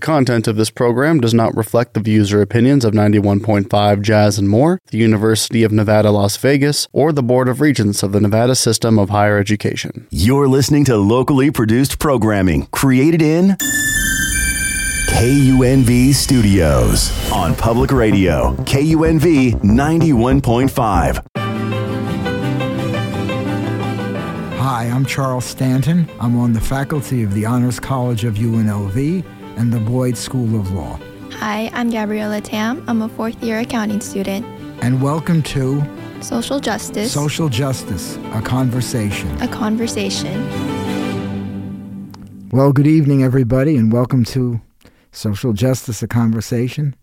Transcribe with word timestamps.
The 0.00 0.06
content 0.06 0.48
of 0.48 0.56
this 0.56 0.70
program 0.70 1.20
does 1.20 1.34
not 1.34 1.54
reflect 1.54 1.92
the 1.92 2.00
views 2.00 2.32
or 2.32 2.40
opinions 2.40 2.86
of 2.86 2.94
91.5 2.94 4.00
Jazz 4.00 4.38
and 4.38 4.48
More, 4.48 4.80
the 4.90 4.96
University 4.96 5.62
of 5.62 5.72
Nevada, 5.72 6.10
Las 6.10 6.38
Vegas, 6.38 6.88
or 6.94 7.12
the 7.12 7.22
Board 7.22 7.50
of 7.50 7.60
Regents 7.60 8.02
of 8.02 8.12
the 8.12 8.20
Nevada 8.22 8.54
System 8.54 8.98
of 8.98 9.10
Higher 9.10 9.36
Education. 9.36 10.06
You're 10.08 10.48
listening 10.48 10.86
to 10.86 10.96
locally 10.96 11.50
produced 11.50 11.98
programming 11.98 12.64
created 12.68 13.20
in 13.20 13.58
KUNV 15.10 16.14
Studios 16.14 17.30
on 17.30 17.54
Public 17.54 17.92
Radio, 17.92 18.54
KUNV 18.64 19.60
91.5. 19.60 21.26
Hi, 24.56 24.84
I'm 24.84 25.04
Charles 25.04 25.44
Stanton. 25.44 26.08
I'm 26.18 26.38
on 26.38 26.54
the 26.54 26.60
faculty 26.62 27.22
of 27.22 27.34
the 27.34 27.44
Honors 27.44 27.78
College 27.78 28.24
of 28.24 28.36
UNLV 28.36 29.39
and 29.60 29.74
the 29.74 29.78
Boyd 29.78 30.16
School 30.16 30.58
of 30.58 30.72
Law. 30.72 30.98
Hi, 31.32 31.70
I'm 31.74 31.90
Gabriela 31.90 32.40
Tam. 32.40 32.82
I'm 32.88 33.02
a 33.02 33.10
fourth 33.10 33.42
year 33.42 33.58
accounting 33.58 34.00
student. 34.00 34.46
And 34.82 35.02
welcome 35.02 35.42
to 35.42 35.82
Social 36.22 36.60
Justice, 36.60 37.12
Social 37.12 37.50
Justice, 37.50 38.16
a 38.32 38.40
conversation. 38.40 39.28
a 39.42 39.48
conversation. 39.48 40.48
Well, 42.52 42.72
good 42.72 42.86
evening, 42.86 43.22
everybody, 43.22 43.76
and 43.76 43.92
welcome 43.92 44.24
to 44.36 44.62
Social 45.12 45.52
Justice, 45.52 46.02
a 46.02 46.08
conversation. 46.08 46.96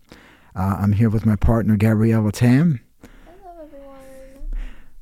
Uh, 0.56 0.78
I'm 0.80 0.90
here 0.90 1.10
with 1.10 1.24
my 1.24 1.36
partner, 1.36 1.76
Gabriela 1.76 2.32
Tam. 2.32 2.80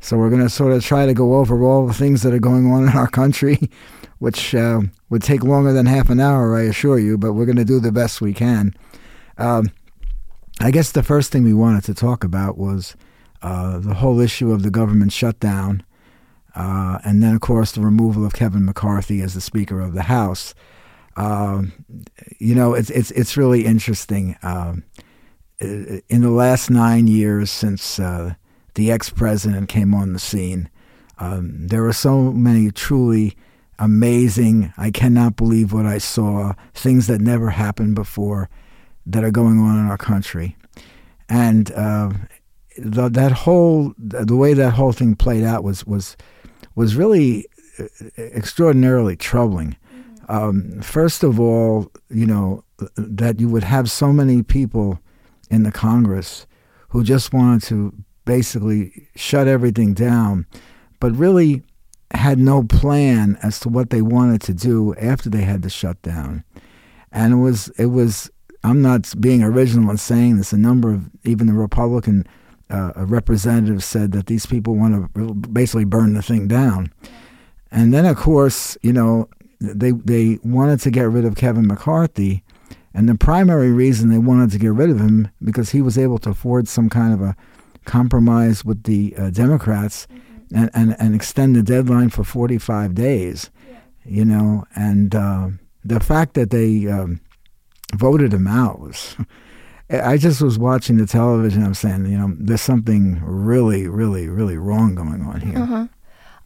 So 0.06 0.16
we're 0.16 0.30
going 0.30 0.42
to 0.42 0.48
sort 0.48 0.72
of 0.72 0.84
try 0.84 1.04
to 1.04 1.14
go 1.14 1.34
over 1.34 1.64
all 1.64 1.84
the 1.84 1.92
things 1.92 2.22
that 2.22 2.32
are 2.32 2.38
going 2.38 2.70
on 2.70 2.84
in 2.84 2.90
our 2.90 3.08
country, 3.08 3.58
which 4.20 4.54
uh, 4.54 4.82
would 5.10 5.24
take 5.24 5.42
longer 5.42 5.72
than 5.72 5.86
half 5.86 6.10
an 6.10 6.20
hour, 6.20 6.56
I 6.56 6.62
assure 6.62 7.00
you, 7.00 7.18
but 7.18 7.32
we're 7.32 7.44
going 7.44 7.56
to 7.56 7.64
do 7.64 7.80
the 7.80 7.90
best 7.90 8.20
we 8.20 8.32
can. 8.32 8.72
Um, 9.36 9.72
I 10.60 10.70
guess 10.70 10.92
the 10.92 11.02
first 11.02 11.32
thing 11.32 11.42
we 11.42 11.52
wanted 11.52 11.82
to 11.86 11.94
talk 11.94 12.22
about 12.22 12.56
was 12.56 12.94
uh, 13.42 13.80
the 13.80 13.94
whole 13.94 14.20
issue 14.20 14.52
of 14.52 14.62
the 14.62 14.70
government 14.70 15.10
shutdown, 15.10 15.82
uh, 16.54 17.00
and 17.04 17.20
then, 17.20 17.34
of 17.34 17.40
course, 17.40 17.72
the 17.72 17.80
removal 17.80 18.24
of 18.24 18.32
Kevin 18.32 18.64
McCarthy 18.64 19.22
as 19.22 19.34
the 19.34 19.40
Speaker 19.40 19.80
of 19.80 19.92
the 19.92 20.04
House. 20.04 20.54
Um, 21.16 21.72
you 22.38 22.54
know, 22.54 22.74
it's 22.74 22.90
it's 22.90 23.10
it's 23.10 23.36
really 23.36 23.66
interesting. 23.66 24.36
Um, 24.44 24.84
in 25.58 26.20
the 26.20 26.30
last 26.30 26.70
nine 26.70 27.08
years 27.08 27.50
since 27.50 27.98
uh, 27.98 28.34
the 28.76 28.90
ex-president 28.90 29.68
came 29.68 29.94
on 29.94 30.12
the 30.12 30.18
scene, 30.18 30.70
um, 31.18 31.66
there 31.66 31.84
are 31.86 31.92
so 31.92 32.30
many 32.32 32.70
truly 32.70 33.36
amazing. 33.78 34.72
I 34.76 34.90
cannot 34.90 35.36
believe 35.36 35.72
what 35.72 35.86
I 35.86 35.98
saw. 35.98 36.52
Things 36.74 37.06
that 37.08 37.20
never 37.20 37.50
happened 37.50 37.94
before 37.94 38.48
that 39.06 39.24
are 39.24 39.30
going 39.30 39.58
on 39.58 39.78
in 39.78 39.86
our 39.90 39.98
country, 39.98 40.56
and 41.28 41.70
uh, 41.72 42.10
the, 42.78 43.08
that 43.08 43.32
whole 43.32 43.94
the 43.98 44.36
way 44.36 44.54
that 44.54 44.74
whole 44.74 44.92
thing 44.92 45.16
played 45.16 45.44
out 45.44 45.64
was 45.64 45.86
was 45.86 46.16
was 46.74 46.96
really 46.96 47.46
uh, 47.78 47.84
extraordinarily 48.18 49.16
troubling. 49.16 49.76
Um, 50.28 50.80
first 50.82 51.22
of 51.22 51.40
all, 51.40 51.90
you 52.10 52.26
know 52.26 52.64
that 52.96 53.40
you 53.40 53.48
would 53.48 53.64
have 53.64 53.90
so 53.90 54.12
many 54.12 54.42
people 54.42 54.98
in 55.50 55.62
the 55.62 55.72
Congress 55.72 56.46
who 56.90 57.02
just 57.02 57.32
wanted 57.32 57.62
to 57.62 57.92
basically 58.26 59.08
shut 59.16 59.48
everything 59.48 59.94
down, 59.94 60.46
but 61.00 61.16
really 61.16 61.62
had 62.12 62.38
no 62.38 62.62
plan 62.62 63.38
as 63.42 63.58
to 63.60 63.70
what 63.70 63.88
they 63.88 64.02
wanted 64.02 64.42
to 64.42 64.52
do 64.52 64.94
after 64.96 65.30
they 65.30 65.42
had 65.42 65.62
to 65.62 65.70
shut 65.70 66.00
down. 66.02 66.44
And 67.10 67.32
it 67.32 67.36
was 67.36 67.68
it 67.78 67.86
was 67.86 68.30
I'm 68.62 68.82
not 68.82 69.14
being 69.18 69.42
original 69.42 69.90
in 69.90 69.96
saying 69.96 70.36
this. 70.36 70.52
A 70.52 70.58
number 70.58 70.92
of 70.92 71.08
even 71.24 71.46
the 71.46 71.54
Republican 71.54 72.26
uh, 72.68 72.92
representatives 72.96 73.84
said 73.84 74.12
that 74.12 74.26
these 74.26 74.44
people 74.44 74.74
want 74.74 75.14
to 75.14 75.34
basically 75.34 75.84
burn 75.84 76.14
the 76.14 76.22
thing 76.22 76.48
down. 76.48 76.92
And 77.70 77.94
then, 77.94 78.04
of 78.04 78.16
course, 78.16 78.76
you 78.82 78.92
know, 78.92 79.28
they 79.60 79.92
they 79.92 80.38
wanted 80.44 80.80
to 80.80 80.90
get 80.90 81.08
rid 81.08 81.24
of 81.24 81.36
Kevin 81.36 81.66
McCarthy, 81.66 82.42
and 82.92 83.08
the 83.08 83.14
primary 83.14 83.72
reason 83.72 84.10
they 84.10 84.18
wanted 84.18 84.50
to 84.50 84.58
get 84.58 84.72
rid 84.72 84.90
of 84.90 85.00
him 85.00 85.28
because 85.42 85.70
he 85.70 85.82
was 85.82 85.96
able 85.96 86.18
to 86.18 86.30
afford 86.30 86.68
some 86.68 86.88
kind 86.88 87.14
of 87.14 87.22
a 87.22 87.36
compromise 87.86 88.64
with 88.64 88.82
the 88.82 89.14
uh, 89.16 89.30
Democrats 89.30 90.06
Mm-hmm. 90.48 90.56
and, 90.56 90.70
and, 90.74 90.96
and 91.00 91.14
extend 91.14 91.56
the 91.56 91.62
deadline 91.62 92.10
for 92.10 92.24
45 92.24 92.94
days, 92.94 93.50
you 94.04 94.24
know, 94.24 94.64
and 94.74 95.14
uh, 95.14 95.48
the 95.84 96.00
fact 96.00 96.34
that 96.34 96.50
they 96.50 96.86
um, 96.86 97.20
voted 97.94 98.32
him 98.32 98.46
out 98.46 98.80
was. 98.80 99.16
I 99.88 100.16
just 100.16 100.40
was 100.42 100.58
watching 100.58 100.96
the 100.96 101.06
television. 101.06 101.62
I'm 101.62 101.72
saying, 101.72 102.06
you 102.06 102.18
know, 102.18 102.34
there's 102.40 102.60
something 102.60 103.20
really, 103.22 103.86
really, 103.86 104.28
really 104.28 104.56
wrong 104.56 104.96
going 104.96 105.22
on 105.22 105.40
here. 105.40 105.58
Uh-huh. 105.58 105.86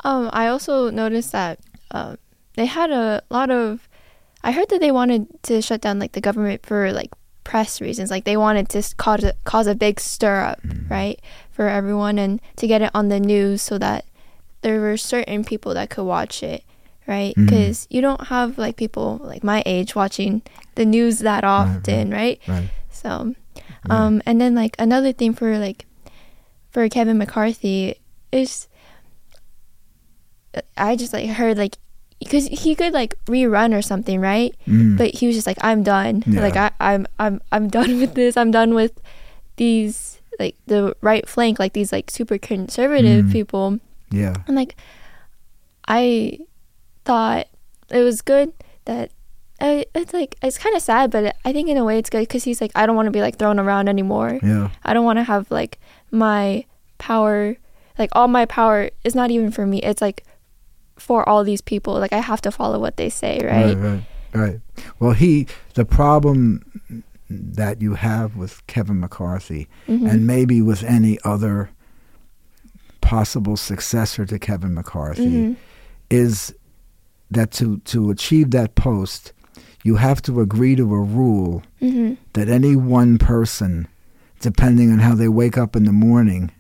Um, 0.05 0.29
I 0.35 0.49
also 0.49 0.91
noticed 0.91 1.33
that 1.33 1.59
uh, 1.91 2.17
they 2.57 2.67
had 2.67 2.91
a 2.91 3.23
lot 3.31 3.51
of. 3.51 3.89
I 4.45 4.53
heard 4.53 4.69
that 4.69 4.81
they 4.81 4.91
wanted 4.91 5.27
to 5.45 5.63
shut 5.63 5.81
down 5.81 5.99
like 5.99 6.13
the 6.13 6.21
government 6.21 6.67
for 6.67 6.93
like 6.93 7.13
press 7.51 7.81
reasons. 7.81 8.13
Like 8.13 8.23
they 8.23 8.37
wanted 8.37 8.69
to 8.69 8.95
cause 8.97 9.25
a, 9.25 9.35
cause 9.43 9.67
a 9.67 9.75
big 9.75 9.99
stir 9.99 10.41
up, 10.41 10.63
mm-hmm. 10.63 10.87
right, 10.87 11.21
for 11.51 11.69
everyone 11.69 12.17
and 12.17 12.41
to 12.57 12.69
get 12.69 12.81
it 12.81 12.93
on 12.95 13.09
the 13.09 13.19
news 13.19 13.61
so 13.61 13.77
that 13.79 14.05
there 14.63 14.81
were 14.81 14.97
certain 14.97 15.45
people 15.45 15.75
that 15.75 15.91
could 15.91 16.05
watch 16.05 16.45
it, 16.45 16.63
right? 17.09 17.35
Mm-hmm. 17.35 17.47
Because 17.47 17.89
you 17.91 18.01
don't 18.01 18.29
have 18.29 18.57
like 18.57 18.77
people 18.77 19.21
like 19.25 19.43
my 19.43 19.65
age 19.67 19.97
watching 19.97 20.43
the 20.77 20.87
news 20.87 21.19
that 21.19 21.43
often, 21.43 22.13
right? 22.13 22.41
Right. 22.47 22.71
So, 22.91 23.35
um, 23.89 24.23
and 24.27 24.41
then 24.41 24.55
like 24.55 24.77
another 24.79 25.11
thing 25.11 25.35
for 25.35 25.59
like 25.59 25.87
for 26.71 26.89
Kevin 26.89 27.19
McCarthy 27.19 27.97
is 28.31 28.69
uh, 30.55 30.61
I 30.77 30.95
just 30.95 31.13
like 31.13 31.29
heard 31.31 31.59
like 31.59 31.79
because 32.21 32.47
he 32.47 32.75
could 32.77 32.93
like 32.93 33.15
rerun 33.27 33.77
or 33.77 33.83
something, 33.83 34.21
right? 34.21 34.55
Mm. 34.69 34.97
But 34.97 35.15
he 35.15 35.27
was 35.27 35.35
just 35.35 35.47
like, 35.47 35.59
I'm 35.63 35.83
done. 35.83 36.23
Yeah. 36.27 36.41
Like 36.43 36.57
I, 36.57 36.71
I'm 36.79 37.07
I'm 37.19 37.41
I'm 37.51 37.69
done 37.69 37.99
with 37.99 38.15
this. 38.15 38.37
I'm 38.37 38.51
done 38.53 38.75
with 38.75 39.01
these 39.57 40.21
like 40.39 40.57
the 40.67 40.95
right 41.01 41.29
flank, 41.29 41.59
like 41.59 41.73
these 41.73 41.93
like 41.93 42.11
super 42.11 42.39
conservative 42.39 43.27
Mm. 43.27 43.33
people. 43.33 43.79
Yeah. 44.13 44.37
And 44.47 44.55
like 44.57 44.77
I 45.89 46.39
thought 47.05 47.47
it 47.91 48.03
was 48.03 48.23
good 48.23 48.53
that 48.85 49.11
I, 49.61 49.85
it's 49.95 50.13
like 50.15 50.37
it's 50.43 50.57
kind 50.59 50.75
of 50.77 50.83
sad, 50.83 51.11
but 51.11 51.37
I 51.45 51.53
think 51.53 51.69
in 51.69 51.77
a 51.77 51.85
way 51.85 51.99
it's 51.99 52.11
good 52.11 52.21
because 52.21 52.45
he's 52.45 52.61
like 52.61 52.73
I 52.75 52.87
don't 52.87 52.97
want 52.97 53.07
to 53.07 53.11
be 53.13 53.21
like 53.21 53.37
thrown 53.37 53.59
around 53.59 53.89
anymore. 53.89 54.39
Yeah. 54.43 54.71
I 54.85 54.95
don't 54.95 55.05
want 55.05 55.19
to 55.19 55.25
have 55.25 55.51
like 55.51 55.79
my 56.11 56.65
power, 56.99 57.57
like 57.99 58.11
all 58.13 58.29
my 58.29 58.47
power 58.47 58.91
is 59.05 59.15
not 59.15 59.31
even 59.31 59.51
for 59.51 59.67
me. 59.67 59.83
It's 59.83 60.01
like 60.01 60.25
for 61.01 61.27
all 61.29 61.43
these 61.45 61.61
people. 61.61 61.95
Like 61.99 62.13
I 62.13 62.19
have 62.21 62.41
to 62.43 62.51
follow 62.51 62.79
what 62.79 62.97
they 62.97 63.09
say, 63.11 63.41
right? 63.43 63.75
Right, 63.77 63.77
right, 63.77 64.03
right. 64.35 64.61
Well, 64.99 65.13
he, 65.13 65.47
the 65.75 65.85
problem 65.85 66.63
that 67.29 67.81
you 67.81 67.95
have 67.95 68.37
with 68.37 68.65
Kevin 68.67 69.01
McCarthy, 69.01 69.69
Mm-hmm. 69.89 70.07
and 70.07 70.27
maybe 70.27 70.61
with 70.63 70.83
any 70.85 71.19
other 71.25 71.71
possible 73.01 73.57
successor 73.57 74.27
to 74.27 74.39
Kevin 74.39 74.75
McCarthy, 74.75 75.27
Mm-hmm. 75.27 75.53
is 76.11 76.55
that 77.31 77.51
to, 77.53 77.79
to 77.81 78.11
achieve 78.11 78.51
that 78.51 78.75
post, 78.75 79.33
you 79.85 79.97
have 79.97 80.21
to 80.23 80.41
agree 80.41 80.77
to 80.77 80.83
a 80.95 81.01
rule 81.01 81.63
Mm-hmm. 81.81 82.15
that 82.35 82.49
any 82.49 82.77
one 82.77 83.17
person, 83.19 83.89
depending 84.41 84.93
on 84.93 84.99
how 84.99 85.15
they 85.15 85.29
wake 85.29 85.57
up 85.57 85.75
in 85.77 85.85
the 85.85 85.93
morning, 85.93 86.51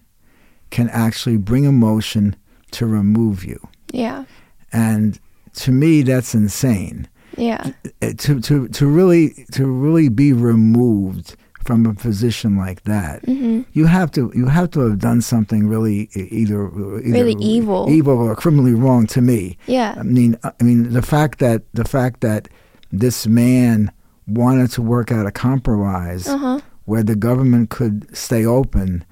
can 0.70 0.88
actually 0.90 1.36
bring 1.36 1.66
a 1.66 1.72
motion 1.72 2.36
to 2.70 2.86
remove 2.86 3.44
you. 3.44 3.58
Yeah, 3.92 4.24
And 4.72 5.18
to 5.54 5.72
me, 5.72 6.02
that's 6.02 6.34
insane. 6.34 7.08
yeah, 7.36 7.72
Uh, 8.02 8.12
To 8.18 8.40
to 8.40 8.68
to 8.68 8.86
really 8.86 9.46
to 9.52 9.66
really 9.66 10.08
be 10.08 10.32
removed 10.32 11.36
from 11.64 11.84
a 11.86 11.92
position 11.94 12.56
like 12.56 12.82
that, 12.84 13.22
mm-hmm. 13.26 13.62
you 13.72 13.86
have 13.86 14.10
to 14.12 14.32
you 14.34 14.46
have 14.46 14.70
to 14.70 14.80
have 14.80 14.98
done 14.98 15.20
something 15.20 15.68
really 15.68 16.08
either, 16.14 16.66
either 17.00 17.12
Really 17.12 17.36
evil. 17.40 17.86
evil 17.90 18.18
or 18.18 18.34
criminally 18.34 18.74
wrong 18.74 19.06
to 19.08 19.20
me. 19.20 19.56
yeah, 19.66 19.94
I 19.98 20.02
mean, 20.02 20.36
I 20.42 20.62
mean 20.62 20.92
the 20.92 21.02
fact 21.02 21.38
that 21.40 21.62
the 21.74 21.84
fact 21.84 22.20
that 22.20 22.48
this 22.92 23.26
man 23.26 23.90
wanted 24.26 24.70
to 24.72 24.82
work 24.82 25.10
out 25.12 25.26
a 25.26 25.30
compromise 25.32 26.26
uh 26.28 26.38
huh, 26.38 26.60
where 26.86 27.02
the 27.04 27.16
government 27.16 27.70
could 27.70 28.06
stay 28.16 28.44
open 28.46 29.04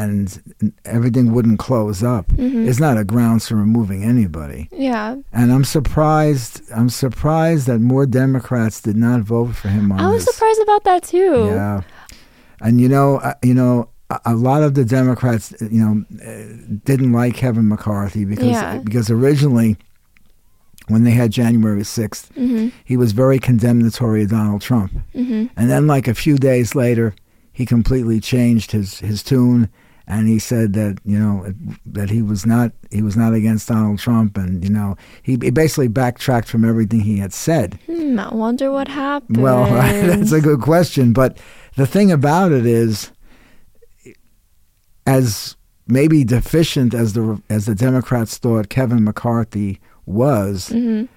and 0.00 0.72
everything 0.84 1.26
wouldn't 1.34 1.58
close 1.58 2.02
up 2.02 2.26
Mm-hmm. 2.28 2.66
is 2.70 2.78
not 2.80 2.96
a 2.96 3.04
grounds 3.04 3.46
for 3.48 3.56
removing 3.56 4.00
anybody. 4.04 4.68
yeah. 4.72 5.16
And 5.32 5.52
I'm 5.52 5.64
surprised. 5.64 6.62
I'm 6.78 6.88
surprised 6.88 7.66
that 7.66 7.80
more 7.80 8.06
Democrats 8.06 8.80
did 8.80 8.96
not 8.96 9.20
vote 9.20 9.54
for 9.60 9.68
him 9.68 9.92
on 9.92 10.00
I 10.00 10.08
was 10.10 10.24
this. 10.24 10.34
surprised 10.34 10.62
about 10.62 10.84
that 10.84 11.02
too. 11.02 11.32
Yeah, 11.54 11.82
and 12.60 12.80
you 12.80 12.88
know, 12.88 13.08
uh, 13.18 13.34
you 13.42 13.54
know, 13.60 13.88
a, 14.10 14.18
a 14.26 14.34
lot 14.34 14.62
of 14.62 14.72
the 14.74 14.84
Democrats, 14.84 15.52
you 15.60 15.80
know, 15.84 15.94
uh, 16.24 16.78
didn't 16.84 17.12
like 17.12 17.34
Kevin 17.34 17.68
McCarthy 17.68 18.24
because 18.24 18.46
Yeah. 18.56 18.78
because 18.78 19.10
originally 19.10 19.76
when 20.88 21.04
they 21.04 21.12
had 21.12 21.30
January 21.30 21.82
6th. 21.82 22.32
Mm-hmm. 22.32 22.68
He 22.84 22.96
was 22.96 23.12
very 23.12 23.38
condemnatory 23.38 24.24
of 24.24 24.30
Donald 24.30 24.62
Trump. 24.62 24.92
Mm-hmm. 25.14 25.46
And 25.56 25.70
then, 25.70 25.86
like 25.86 26.08
a 26.08 26.14
few 26.14 26.36
days 26.36 26.74
later, 26.74 27.14
he 27.52 27.64
completely 27.66 28.18
changed 28.20 28.72
his, 28.72 28.98
his 28.98 29.22
tune, 29.22 29.68
and 30.06 30.26
he 30.28 30.38
said 30.38 30.72
that 30.74 30.98
you 31.04 31.18
know 31.18 31.52
that 31.86 32.10
he 32.10 32.22
was 32.22 32.44
not 32.46 32.72
he 32.90 33.02
was 33.02 33.16
not 33.16 33.34
against 33.34 33.68
Donald 33.68 33.98
Trump, 33.98 34.36
and 34.36 34.62
you 34.64 34.70
know 34.70 34.96
he, 35.22 35.32
he 35.40 35.50
basically 35.50 35.88
backtracked 35.88 36.48
from 36.48 36.64
everything 36.64 37.00
he 37.00 37.18
had 37.18 37.32
said. 37.32 37.78
Hmm, 37.86 38.18
I 38.18 38.34
wonder 38.34 38.70
what 38.70 38.88
happened. 38.88 39.36
Well, 39.42 39.64
that's 39.72 40.32
a 40.32 40.40
good 40.40 40.60
question, 40.60 41.12
but 41.12 41.38
the 41.76 41.86
thing 41.86 42.10
about 42.12 42.52
it 42.52 42.66
is, 42.66 43.10
as 45.06 45.56
maybe 45.86 46.24
deficient 46.24 46.94
as 46.94 47.12
the 47.14 47.40
as 47.50 47.66
the 47.66 47.74
Democrats 47.74 48.38
thought 48.38 48.68
Kevin 48.68 49.04
McCarthy 49.04 49.80
was, 50.06 50.70
Mhm. 50.70 51.08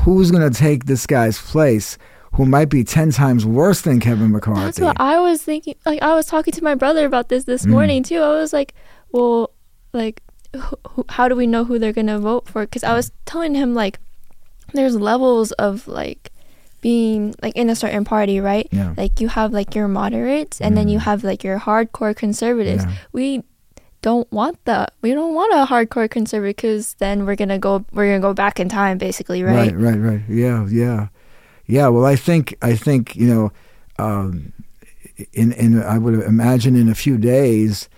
who's 0.00 0.30
going 0.30 0.48
to 0.50 0.56
take 0.56 0.84
this 0.86 1.06
guy's 1.06 1.38
place? 1.40 1.98
Who 2.38 2.46
might 2.46 2.68
be 2.70 2.84
ten 2.84 3.10
times 3.10 3.44
worse 3.44 3.82
than 3.82 3.98
Kevin 4.00 4.30
McCarthy? 4.30 4.60
That's 4.60 4.80
what 4.80 5.00
I 5.00 5.18
was 5.18 5.42
thinking. 5.42 5.74
Like 5.84 6.00
I 6.02 6.14
was 6.14 6.24
talking 6.26 6.52
to 6.54 6.62
my 6.64 6.74
brother 6.76 7.04
about 7.04 7.28
this 7.28 7.44
this 7.44 7.66
Mm. 7.66 7.70
morning 7.70 8.02
too. 8.04 8.20
I 8.20 8.28
was 8.40 8.52
like, 8.52 8.74
well, 9.12 9.50
like, 9.92 10.22
wh- 10.56 11.00
how 11.10 11.26
do 11.28 11.34
we 11.34 11.46
know 11.48 11.64
who 11.64 11.78
they're 11.80 11.92
gonna 11.92 12.18
vote 12.20 12.48
for? 12.48 12.62
Because 12.62 12.84
I 12.84 12.94
was 12.94 13.10
telling 13.26 13.54
him 13.56 13.74
like, 13.74 13.98
there's 14.72 14.94
levels 14.94 15.50
of 15.52 15.88
like 15.88 16.30
being 16.80 17.34
like 17.42 17.56
in 17.56 17.68
a 17.70 17.74
certain 17.74 18.04
party, 18.04 18.38
right? 18.38 18.68
Yeah. 18.70 18.94
Like 18.96 19.20
you 19.20 19.26
have 19.28 19.52
like 19.52 19.74
your 19.74 19.88
moderates, 19.88 20.60
and 20.60 20.76
then 20.76 20.86
you 20.88 20.98
Mm. 20.98 21.02
have 21.10 21.24
like 21.24 21.42
your 21.42 21.58
hardcore 21.58 22.14
conservatives. 22.14 22.84
Yeah. 22.84 22.92
We 23.12 23.42
don't 24.00 24.30
want 24.30 24.64
that. 24.64 24.92
We 25.02 25.12
don't 25.12 25.34
want 25.34 25.52
a 25.54 25.66
hardcore 25.66 26.08
conservative 26.08 26.54
because 26.54 26.94
then 27.00 27.26
we're 27.26 27.34
gonna 27.34 27.58
go 27.58 27.84
we're 27.92 28.06
gonna 28.06 28.20
go 28.20 28.32
back 28.32 28.60
in 28.60 28.68
time, 28.68 28.96
basically, 28.96 29.42
right? 29.42 29.74
Right, 29.74 29.76
right, 29.76 29.98
right. 29.98 30.20
Yeah, 30.28 30.66
yeah, 30.70 31.08
yeah. 31.68 31.86
Well, 31.88 32.04
I 32.04 32.16
think 32.16 32.54
I 32.62 32.74
think 32.76 33.14
you 33.16 33.28
know, 33.32 33.52
um, 34.04 34.52
in 35.32 35.52
in 35.52 35.80
I 35.82 35.98
would 35.98 36.14
imagine 36.24 36.74
in 36.76 36.88
a 36.88 36.94
few 36.94 37.16
days, 37.18 37.88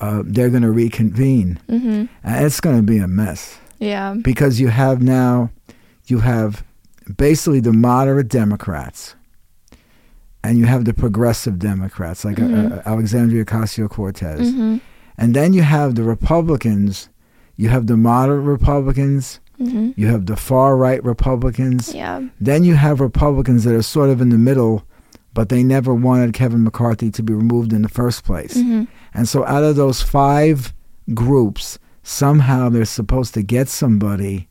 uh, 0.00 0.22
they're 0.24 0.50
going 0.50 0.62
to 0.62 0.70
reconvene, 0.72 1.58
Mm-hmm. 1.68 2.06
and 2.24 2.44
it's 2.46 2.60
going 2.60 2.76
to 2.76 2.82
be 2.82 2.98
a 2.98 3.08
mess 3.08 3.58
Yeah. 3.78 4.14
because 4.22 4.58
you 4.60 4.68
have 4.68 5.00
now, 5.02 5.50
you 6.06 6.20
have 6.20 6.62
basically 7.16 7.60
the 7.60 7.72
moderate 7.72 8.28
Democrats, 8.28 9.14
and 10.42 10.58
you 10.58 10.66
have 10.66 10.84
the 10.84 10.94
progressive 10.94 11.58
Democrats 11.58 12.24
like 12.24 12.38
uh, 12.40 12.44
Mhm. 12.44 12.72
uh, 12.78 12.82
Alexandria 12.86 13.44
Ocasio 13.44 13.88
Cortez, 13.88 14.40
Mm-hmm. 14.52 14.76
and 15.18 15.34
then 15.34 15.52
you 15.52 15.62
have 15.62 15.94
the 15.94 16.04
Republicans. 16.04 17.08
You 17.56 17.70
have 17.70 17.86
the 17.86 17.96
moderate 17.96 18.44
Republicans. 18.44 19.40
Mm-hmm. 19.60 19.92
You 19.96 20.06
have 20.08 20.26
the 20.26 20.36
far 20.36 20.76
right 20.76 21.02
Republicans. 21.04 21.94
Yeah. 21.94 22.22
Then 22.40 22.64
you 22.64 22.74
have 22.74 23.00
Republicans 23.00 23.64
that 23.64 23.74
are 23.74 23.82
sort 23.82 24.10
of 24.10 24.20
in 24.20 24.28
the 24.28 24.38
middle, 24.38 24.84
but 25.34 25.48
they 25.48 25.62
never 25.62 25.94
wanted 25.94 26.32
Kevin 26.32 26.64
McCarthy 26.64 27.10
to 27.10 27.22
be 27.22 27.32
removed 27.32 27.72
in 27.72 27.82
the 27.82 27.88
first 27.88 28.24
place. 28.24 28.54
Mm-hmm. 28.54 28.84
And 29.14 29.28
so 29.28 29.44
out 29.46 29.64
of 29.64 29.76
those 29.76 30.02
five 30.02 30.72
groups, 31.14 31.78
somehow 32.02 32.68
they're 32.68 32.84
supposed 32.84 33.34
to 33.34 33.42
get 33.42 33.68
somebody 33.68 34.48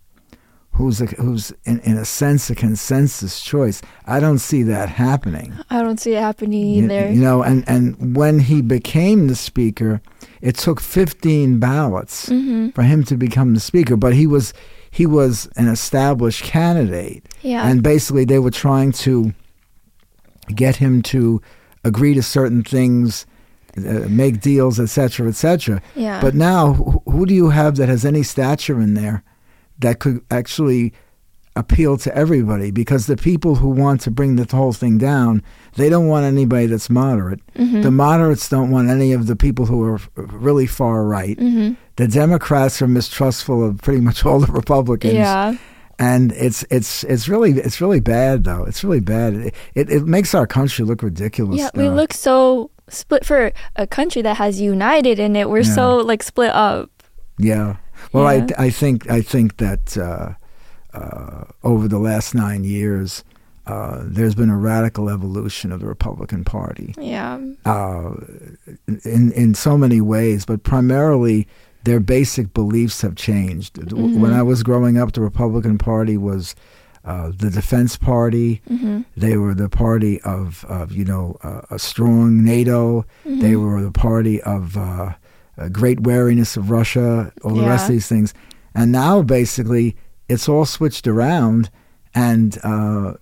who's 0.77 1.01
a, 1.01 1.05
who's 1.07 1.51
in, 1.65 1.79
in 1.79 1.97
a 1.97 2.05
sense 2.05 2.49
a 2.51 2.55
consensus 2.55 3.41
choice. 3.41 3.81
I 4.05 4.19
don't 4.19 4.37
see 4.37 4.61
that 4.63 4.89
happening. 4.89 5.53
I 5.71 5.81
don't 5.81 5.99
see 5.99 6.13
it 6.13 6.19
happening 6.19 6.67
You- 6.67 6.83
either. 6.83 7.11
You, 7.11 7.21
know, 7.21 7.41
and, 7.41 7.63
and 7.67 8.15
when 8.15 8.39
he 8.39 8.61
became 8.61 9.27
the 9.27 9.35
speaker, 9.35 10.01
it 10.41 10.55
took 10.55 10.79
15 10.79 11.59
ballots 11.59 12.29
mm-hmm. 12.29 12.69
for 12.69 12.83
him 12.83 13.03
to 13.05 13.17
become 13.17 13.55
the 13.55 13.59
speaker, 13.59 13.97
but 13.97 14.13
he 14.13 14.27
was 14.27 14.53
he 14.97 15.05
was 15.05 15.47
an 15.57 15.67
established 15.67 16.43
candidate. 16.43 17.23
Yeah. 17.43 17.67
And 17.69 17.83
basically, 17.83 18.25
they 18.25 18.39
were 18.39 18.55
trying 18.65 18.91
to 19.05 19.31
get 20.55 20.77
him 20.77 21.03
to 21.03 21.39
agree 21.83 22.15
to 22.15 22.23
certain 22.23 22.63
things, 22.63 23.27
uh, 23.77 24.07
make 24.09 24.41
deals, 24.41 24.79
etc., 24.79 25.27
etc. 25.27 25.81
yeah. 25.95 26.19
But 26.19 26.33
now, 26.33 26.73
who, 26.73 27.01
who 27.11 27.25
do 27.27 27.35
you 27.35 27.49
have 27.51 27.75
that 27.75 27.89
has 27.89 28.03
any 28.05 28.23
stature 28.23 28.81
in 28.81 28.95
there 28.95 29.21
that 29.79 29.99
could 29.99 30.21
actually 30.31 30.93
appeal 31.55 31.97
to 31.97 32.09
everybody? 32.15 32.71
Because 32.71 33.05
the 33.05 33.17
people 33.17 33.53
who 33.61 33.69
want 33.69 34.01
to 34.01 34.09
bring 34.09 34.35
the 34.35 34.47
whole 34.55 34.73
thing 34.73 34.97
down, 34.97 35.43
they 35.75 35.89
don't 35.89 36.07
want 36.07 36.25
anybody 36.25 36.65
that's 36.65 36.89
moderate. 36.89 37.41
Mhm. 37.55 37.83
The 37.83 37.91
moderates 37.91 38.49
don't 38.49 38.71
want 38.71 38.89
any 38.89 39.13
of 39.13 39.27
the 39.27 39.35
people 39.35 39.67
who 39.67 39.83
are 39.83 39.99
really 40.15 40.65
far 40.65 41.03
right. 41.05 41.37
Mhm. 41.37 41.77
The 41.97 42.07
Democrats 42.07 42.81
are 42.81 42.87
mistrustful 42.87 43.63
of 43.63 43.79
pretty 43.81 44.01
much 44.01 44.25
all 44.25 44.39
the 44.39 44.51
Republicans 44.51 45.13
Yeah. 45.13 45.55
and 45.99 46.31
it's 46.33 46.63
it's 46.69 47.03
it's 47.03 47.27
really 47.27 47.51
it's 47.59 47.81
really 47.81 47.99
bad 47.99 48.43
though. 48.45 48.63
It's 48.63 48.83
really 48.83 49.01
bad. 49.01 49.33
It 49.33 49.55
it, 49.75 49.89
it 49.89 50.03
makes 50.05 50.33
our 50.35 50.47
country 50.47 50.85
look 50.85 51.01
ridiculous. 51.03 51.59
Yeah. 51.59 51.69
We 51.73 51.89
look 51.89 52.13
so 52.13 52.69
split 52.89 53.25
for 53.25 53.51
a 53.75 53.85
country 53.87 54.21
that 54.21 54.37
has 54.37 54.61
united 54.61 55.19
in 55.19 55.35
it. 55.35 55.49
We're 55.49 55.65
Yeah. 55.65 55.75
so 55.75 55.97
like 55.97 56.23
split 56.23 56.51
up. 56.53 56.89
Yeah. 57.39 57.77
Well, 58.13 58.23
Yeah. 58.31 58.45
I 58.59 58.65
I 58.67 58.69
think 58.69 59.09
I 59.09 59.21
think 59.21 59.57
that 59.57 59.97
uh, 59.97 60.33
uh, 60.93 61.43
over 61.63 61.87
the 61.87 61.99
last 61.99 62.33
nine 62.35 62.63
years, 62.63 63.23
uh, 63.65 64.01
there's 64.05 64.35
been 64.35 64.49
a 64.51 64.57
radical 64.57 65.09
evolution 65.09 65.71
of 65.71 65.79
the 65.79 65.87
Republican 65.87 66.43
Party 66.43 66.93
Yeah. 66.99 67.39
uh, 67.65 68.11
in 69.03 69.31
in 69.33 69.53
so 69.55 69.77
many 69.77 69.99
ways, 70.01 70.45
but 70.45 70.61
primarily 70.63 71.47
their 71.87 71.99
basic 72.01 72.53
beliefs 72.53 73.01
have 73.01 73.15
changed. 73.15 73.71
When 74.23 74.33
I 74.33 74.43
was 74.51 74.59
growing 74.69 74.95
up, 75.01 75.09
the 75.13 75.21
Republican 75.21 75.77
Party 75.77 76.17
was. 76.17 76.55
Uh, 77.05 77.31
the 77.43 77.49
defense 77.49 77.95
party, 77.95 78.61
Mm-hmm. 78.69 78.97
They 79.15 79.37
were 79.37 79.55
the 79.55 79.69
party 79.69 80.19
of, 80.35 80.65
of 80.65 80.91
you 80.91 81.05
know, 81.05 81.37
uh, 81.41 81.61
a 81.77 81.79
strong 81.79 82.43
NATO. 82.43 83.05
They 83.23 83.53
Mm-hmm. 83.53 83.63
were 83.65 83.81
the 83.81 83.97
party 84.09 84.41
of 84.41 84.75
uh, 84.75 85.13
a 85.67 85.69
great 85.69 85.99
wariness 86.01 86.57
of 86.57 86.69
Russia, 86.69 87.31
all 87.43 87.55
the 87.55 87.69
rest 87.73 87.85
of 87.87 87.93
these 87.95 88.09
things. 88.13 88.33
And 88.75 88.91
now, 88.91 89.21
basically, 89.21 89.95
it's 90.27 90.49
all 90.49 90.65
switched 90.65 91.07
around, 91.07 91.69
and 92.13 92.49
uh, 92.73 93.13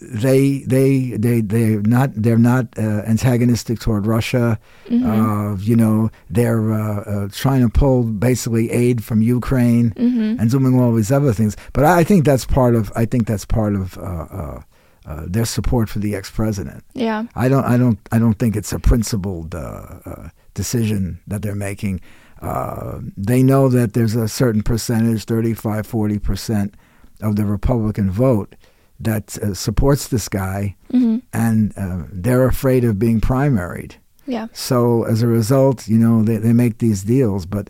they 0.00 0.58
they 0.66 1.10
they 1.16 1.40
they're 1.40 1.82
not 1.82 2.10
they're 2.14 2.38
not 2.38 2.66
uh, 2.78 3.02
antagonistic 3.06 3.78
toward 3.80 4.06
Russia. 4.06 4.58
Mm-hmm. 4.88 5.06
Uh, 5.10 5.56
you 5.56 5.76
know, 5.76 6.10
they're 6.30 6.72
uh, 6.72 7.00
uh, 7.00 7.28
trying 7.32 7.62
to 7.62 7.68
pull 7.68 8.02
basically 8.04 8.70
aid 8.70 9.04
from 9.04 9.22
Ukraine 9.22 9.90
Mm-hmm. 9.96 10.40
and 10.40 10.50
doing 10.50 10.78
all 10.80 10.92
these 10.94 11.12
other 11.12 11.32
things. 11.32 11.56
But 11.72 11.84
I 11.84 12.04
think 12.04 12.24
that's 12.24 12.44
part 12.44 12.74
of 12.74 12.92
I 12.96 13.04
think 13.04 13.26
that's 13.26 13.44
part 13.44 13.74
of 13.74 13.96
uh, 13.98 14.26
uh, 14.30 14.62
uh, 15.06 15.24
their 15.26 15.44
support 15.44 15.88
for 15.88 15.98
the 15.98 16.14
ex-president. 16.14 16.84
Yeah. 16.94 17.24
I 17.34 17.48
don't 17.48 17.64
I 17.64 17.76
don't 17.76 17.98
I 18.12 18.18
don't 18.18 18.38
think 18.38 18.56
it's 18.56 18.72
a 18.72 18.78
principled 18.78 19.54
uh, 19.54 19.86
uh, 20.04 20.28
decision 20.54 21.20
that 21.26 21.42
they're 21.42 21.54
making. 21.54 22.00
Uh, 22.40 23.00
they 23.16 23.42
know 23.42 23.68
that 23.68 23.92
there's 23.94 24.14
a 24.14 24.28
certain 24.28 24.62
percentage, 24.62 25.24
35, 25.24 25.86
40 25.86 26.18
percent 26.18 26.74
of 27.22 27.36
the 27.36 27.44
Republican 27.46 28.10
vote 28.10 28.54
that 29.00 29.36
uh, 29.38 29.54
supports 29.54 30.08
this 30.08 30.28
guy, 30.28 30.76
Mm-hmm. 30.92 31.18
and 31.32 31.72
uh, 31.76 32.04
they're 32.12 32.46
afraid 32.46 32.84
of 32.84 32.98
being 32.98 33.20
primaried. 33.20 33.96
Yeah. 34.26 34.46
So 34.52 35.02
as 35.04 35.22
a 35.22 35.26
result, 35.26 35.88
you 35.88 35.98
know, 35.98 36.22
they, 36.22 36.36
they 36.36 36.52
make 36.52 36.78
these 36.78 37.02
deals, 37.02 37.44
but 37.46 37.68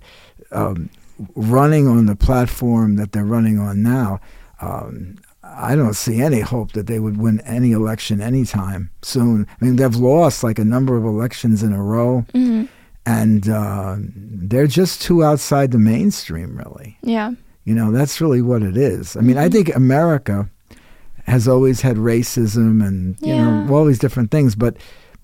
um, 0.52 0.90
running 1.34 1.88
on 1.88 2.06
the 2.06 2.14
platform 2.16 2.96
that 2.96 3.12
they're 3.12 3.24
running 3.24 3.58
on 3.58 3.82
now, 3.82 4.20
um, 4.60 5.16
I 5.42 5.74
don't 5.74 5.94
see 5.94 6.20
any 6.20 6.40
hope 6.40 6.72
that 6.72 6.86
they 6.86 6.98
would 6.98 7.16
win 7.16 7.40
any 7.40 7.72
election 7.72 8.20
anytime 8.20 8.90
soon. 9.02 9.46
I 9.60 9.64
mean, 9.64 9.76
they've 9.76 9.94
lost 9.96 10.42
like 10.44 10.58
a 10.58 10.64
number 10.64 10.96
of 10.96 11.04
elections 11.04 11.62
in 11.62 11.72
a 11.72 11.82
row, 11.82 12.24
Mm-hmm. 12.34 12.64
and 13.06 13.48
uh, 13.48 13.96
they're 14.14 14.66
just 14.66 15.02
too 15.02 15.24
outside 15.24 15.70
the 15.70 15.78
mainstream, 15.78 16.56
really. 16.56 16.98
Yeah. 17.02 17.32
You 17.64 17.74
know, 17.74 17.90
that's 17.92 18.20
really 18.20 18.42
what 18.42 18.62
it 18.62 18.76
is. 18.76 19.16
I 19.16 19.20
mean, 19.20 19.38
I 19.38 19.48
think 19.48 19.74
America 19.74 20.48
has 21.26 21.48
always 21.48 21.80
had 21.80 21.96
racism 21.96 22.86
and, 22.86 23.16
you 23.20 23.34
Yeah. 23.34 23.64
know, 23.66 23.74
all 23.74 23.84
these 23.84 23.98
different 23.98 24.30
things, 24.30 24.54
but 24.54 24.76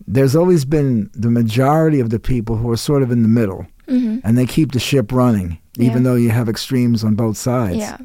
there's 0.06 0.34
always 0.34 0.64
been 0.64 1.10
the 1.14 1.30
majority 1.30 2.00
of 2.00 2.10
the 2.10 2.18
people 2.18 2.56
who 2.56 2.70
are 2.70 2.76
sort 2.76 3.02
of 3.02 3.10
in 3.10 3.22
the 3.22 3.28
middle 3.28 3.66
Mm-hmm. 3.88 4.18
and 4.24 4.38
they 4.38 4.46
keep 4.46 4.72
the 4.72 4.78
ship 4.78 5.12
running, 5.12 5.58
even 5.78 5.98
Yeah. 5.98 6.02
though 6.10 6.14
you 6.14 6.30
have 6.30 6.48
extremes 6.48 7.02
on 7.04 7.14
both 7.16 7.36
sides. 7.36 7.76
Yeah. 7.78 7.98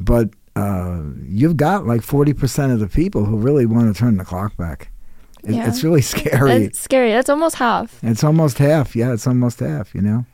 But 0.00 0.30
uh, 0.56 1.00
you've 1.26 1.56
got 1.56 1.86
like 1.86 2.00
40% 2.02 2.72
of 2.72 2.78
the 2.80 2.86
people 2.86 3.24
who 3.24 3.36
really 3.36 3.66
want 3.66 3.92
to 3.92 3.98
turn 3.98 4.16
the 4.16 4.24
clock 4.24 4.56
back. 4.56 4.90
It, 5.42 5.54
Yeah. 5.56 5.66
It's 5.68 5.82
really 5.84 6.02
scary. 6.02 6.58
That's 6.64 6.78
scary. 6.80 7.10
That's 7.10 7.28
almost 7.28 7.56
half. 7.56 7.98
It's 8.02 8.22
almost 8.24 8.58
half. 8.58 8.94
Yeah, 8.96 9.12
it's 9.12 9.26
almost 9.26 9.58
half. 9.60 9.94
You 9.94 10.02
know, 10.02 10.24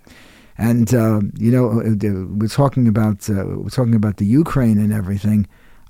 and 0.59 0.95
uh, 0.95 1.21
you 1.39 1.51
know 1.51 1.81
uh, 1.81 2.27
we're 2.39 2.47
talking 2.63 2.87
about 2.87 3.29
uh, 3.31 3.45
we're 3.63 3.71
talking 3.71 3.95
about 3.95 4.19
the 4.19 4.27
Ukraine 4.27 4.79
and 4.79 4.93
everything. 4.93 5.47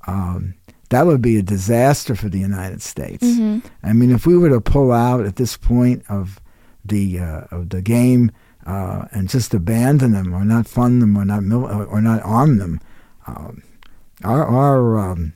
Um, 0.06 0.54
that 0.90 1.06
would 1.06 1.22
be 1.22 1.38
a 1.38 1.42
disaster 1.42 2.14
for 2.14 2.28
the 2.28 2.38
United 2.38 2.82
States. 2.82 3.24
Mm-hmm. 3.24 3.66
I 3.82 3.92
mean, 3.92 4.10
if 4.10 4.26
we 4.26 4.36
were 4.36 4.50
to 4.50 4.60
pull 4.60 4.92
out 4.92 5.24
at 5.24 5.36
this 5.36 5.56
point 5.56 6.04
of 6.08 6.40
the 6.84 7.18
uh, 7.18 7.42
of 7.50 7.70
the 7.70 7.80
game 7.80 8.30
uh, 8.66 9.06
and 9.12 9.28
just 9.28 9.54
abandon 9.54 10.12
them, 10.12 10.34
or 10.34 10.44
not 10.44 10.66
fund 10.66 11.00
them, 11.00 11.16
or 11.16 11.24
not 11.24 11.42
mil- 11.42 11.66
or 11.66 12.00
not 12.00 12.22
arm 12.22 12.58
them, 12.58 12.80
um, 13.26 13.62
our 14.24 14.44
our 14.44 14.98
um, 14.98 15.32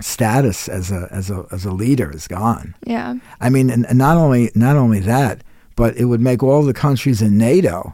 status 0.00 0.68
as 0.68 0.90
a 0.90 1.08
as 1.10 1.30
a 1.30 1.46
as 1.50 1.64
a 1.64 1.72
leader 1.72 2.10
is 2.10 2.28
gone. 2.28 2.74
Yeah. 2.86 3.16
I 3.40 3.50
mean, 3.50 3.68
and, 3.70 3.84
and 3.86 3.98
not 3.98 4.16
only 4.16 4.50
not 4.54 4.76
only 4.76 5.00
that, 5.00 5.42
but 5.74 5.96
it 5.96 6.04
would 6.06 6.20
make 6.20 6.42
all 6.42 6.62
the 6.62 6.74
countries 6.74 7.20
in 7.20 7.36
NATO 7.36 7.92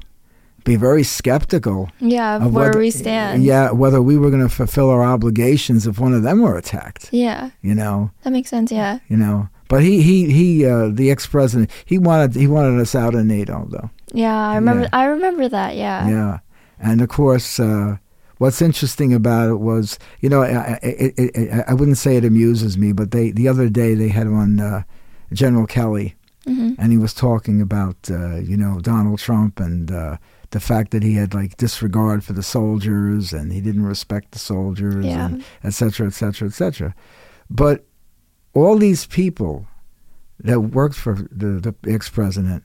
be 0.64 0.76
very 0.76 1.02
skeptical 1.02 1.88
Yeah. 2.00 2.36
of 2.36 2.54
where 2.54 2.66
whether- 2.68 2.78
we 2.78 2.90
stand. 2.90 3.44
Yeah, 3.44 3.70
whether 3.72 4.00
we 4.00 4.16
were 4.18 4.30
going 4.30 4.42
to 4.42 4.48
fulfill 4.48 4.90
our 4.90 5.02
obligations 5.02 5.86
if 5.86 5.98
one 5.98 6.14
of 6.14 6.22
them 6.22 6.40
were 6.42 6.56
attacked. 6.56 7.08
Yeah. 7.12 7.50
You 7.62 7.74
know, 7.74 8.10
That 8.22 8.32
makes 8.32 8.50
sense. 8.50 8.70
Yeah. 8.72 8.98
you 9.08 9.16
know. 9.16 9.48
But 9.68 9.82
he 9.82 10.02
he 10.02 10.30
he 10.32 10.66
uh, 10.66 10.88
the 10.92 11.10
ex 11.10 11.26
president 11.26 11.70
he 11.86 11.96
wanted 11.96 12.34
he 12.34 12.46
wanted 12.46 12.78
us 12.80 12.94
out 12.94 13.14
of 13.14 13.24
NATO 13.24 13.66
though. 13.70 13.88
Yeah. 14.12 14.36
I 14.36 14.56
remember. 14.56 14.82
Yeah. 14.82 14.88
I 14.92 15.04
remember 15.06 15.48
that. 15.48 15.76
Yeah. 15.76 16.06
Yeah, 16.08 16.38
and 16.78 17.00
of 17.00 17.08
course, 17.08 17.58
uh, 17.58 17.96
what's 18.36 18.60
interesting 18.60 19.14
about 19.14 19.48
it 19.48 19.60
was, 19.60 19.98
you 20.20 20.28
know, 20.28 20.42
I, 20.42 20.78
I, 20.82 21.12
I, 21.18 21.64
I 21.68 21.74
wouldn't 21.74 21.96
say 21.96 22.16
it 22.16 22.24
amuses 22.24 22.76
me, 22.76 22.92
but 22.92 23.12
they 23.12 23.30
the 23.30 23.48
other 23.48 23.70
day 23.70 23.94
they 23.94 24.08
had 24.08 24.26
on 24.26 24.60
uh, 24.60 24.82
General 25.32 25.66
Kelly, 25.66 26.16
hmm 26.46 26.72
and 26.78 26.92
he 26.92 26.98
was 26.98 27.14
talking 27.14 27.62
about, 27.62 27.96
uh, 28.10 28.36
you 28.36 28.56
know, 28.58 28.78
Donald 28.80 29.20
Trump 29.20 29.58
and 29.60 29.90
uh, 29.90 30.16
the 30.52 30.60
fact 30.60 30.90
that 30.92 31.02
he 31.02 31.14
had 31.14 31.34
like 31.34 31.56
disregard 31.56 32.22
for 32.24 32.32
the 32.32 32.42
soldiers 32.42 33.32
and 33.32 33.52
he 33.52 33.60
didn't 33.60 33.84
respect 33.84 34.30
the 34.32 34.38
soldiers, 34.38 35.04
Yeah. 35.04 35.26
and 35.26 35.44
et 35.64 35.74
cetera, 35.74 36.06
et 36.06 36.14
cetera, 36.14 36.48
et 36.48 36.54
cetera. 36.54 36.94
But 37.50 37.84
all 38.54 38.76
these 38.78 39.04
people 39.06 39.66
that 40.40 40.60
worked 40.60 40.94
for 40.96 41.14
the, 41.30 41.60
the 41.60 41.74
ex 41.90 42.08
president, 42.08 42.62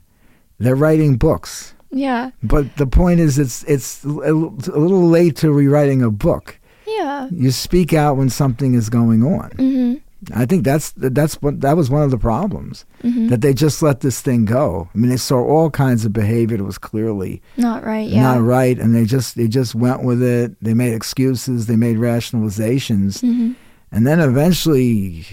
they're 0.59 0.75
writing 0.75 1.17
books. 1.17 1.73
Yeah. 1.91 2.31
But 2.43 2.75
the 2.77 2.87
point 2.87 3.19
is, 3.21 3.39
it's 3.39 3.63
it's 3.63 4.03
a 4.03 4.07
little 4.09 5.07
late 5.07 5.35
to 5.37 5.51
rewriting 5.51 6.01
a 6.03 6.11
book. 6.11 6.59
Yeah. 6.85 7.29
You 7.31 7.51
speak 7.51 7.93
out 7.93 8.17
when 8.17 8.29
something 8.29 8.73
is 8.75 8.89
going 8.89 9.23
on. 9.23 9.51
hmm 9.51 9.93
I 10.33 10.45
think 10.45 10.63
that's 10.63 10.91
that's 10.97 11.35
what 11.43 11.61
that 11.61 11.77
was 11.77 11.89
one 11.89 12.01
of 12.03 12.11
the 12.11 12.17
problems 12.17 12.85
hmm 13.01 13.27
that 13.27 13.41
they 13.41 13.53
just 13.53 13.81
let 13.83 13.99
this 14.01 14.19
thing 14.21 14.45
go. 14.45 14.89
I 14.93 14.97
mean, 14.97 15.09
they 15.09 15.17
saw 15.17 15.37
all 15.43 15.69
kinds 15.69 16.05
of 16.05 16.11
behavior 16.13 16.57
that 16.57 16.63
was 16.63 16.77
clearly 16.79 17.41
Not 17.55 17.83
right. 17.85 18.07
Yeah. 18.09 18.23
not 18.23 18.41
right, 18.41 18.77
and 18.79 18.95
they 18.95 19.05
just 19.05 19.35
they 19.35 19.47
just 19.47 19.75
went 19.75 20.03
with 20.03 20.21
it. 20.23 20.55
They 20.61 20.73
made 20.73 20.93
excuses. 20.93 21.67
They 21.67 21.75
made 21.75 21.97
rationalizations, 21.97 23.21
hmm 23.21 23.51
and 23.91 24.05
then 24.05 24.19
eventually. 24.19 25.25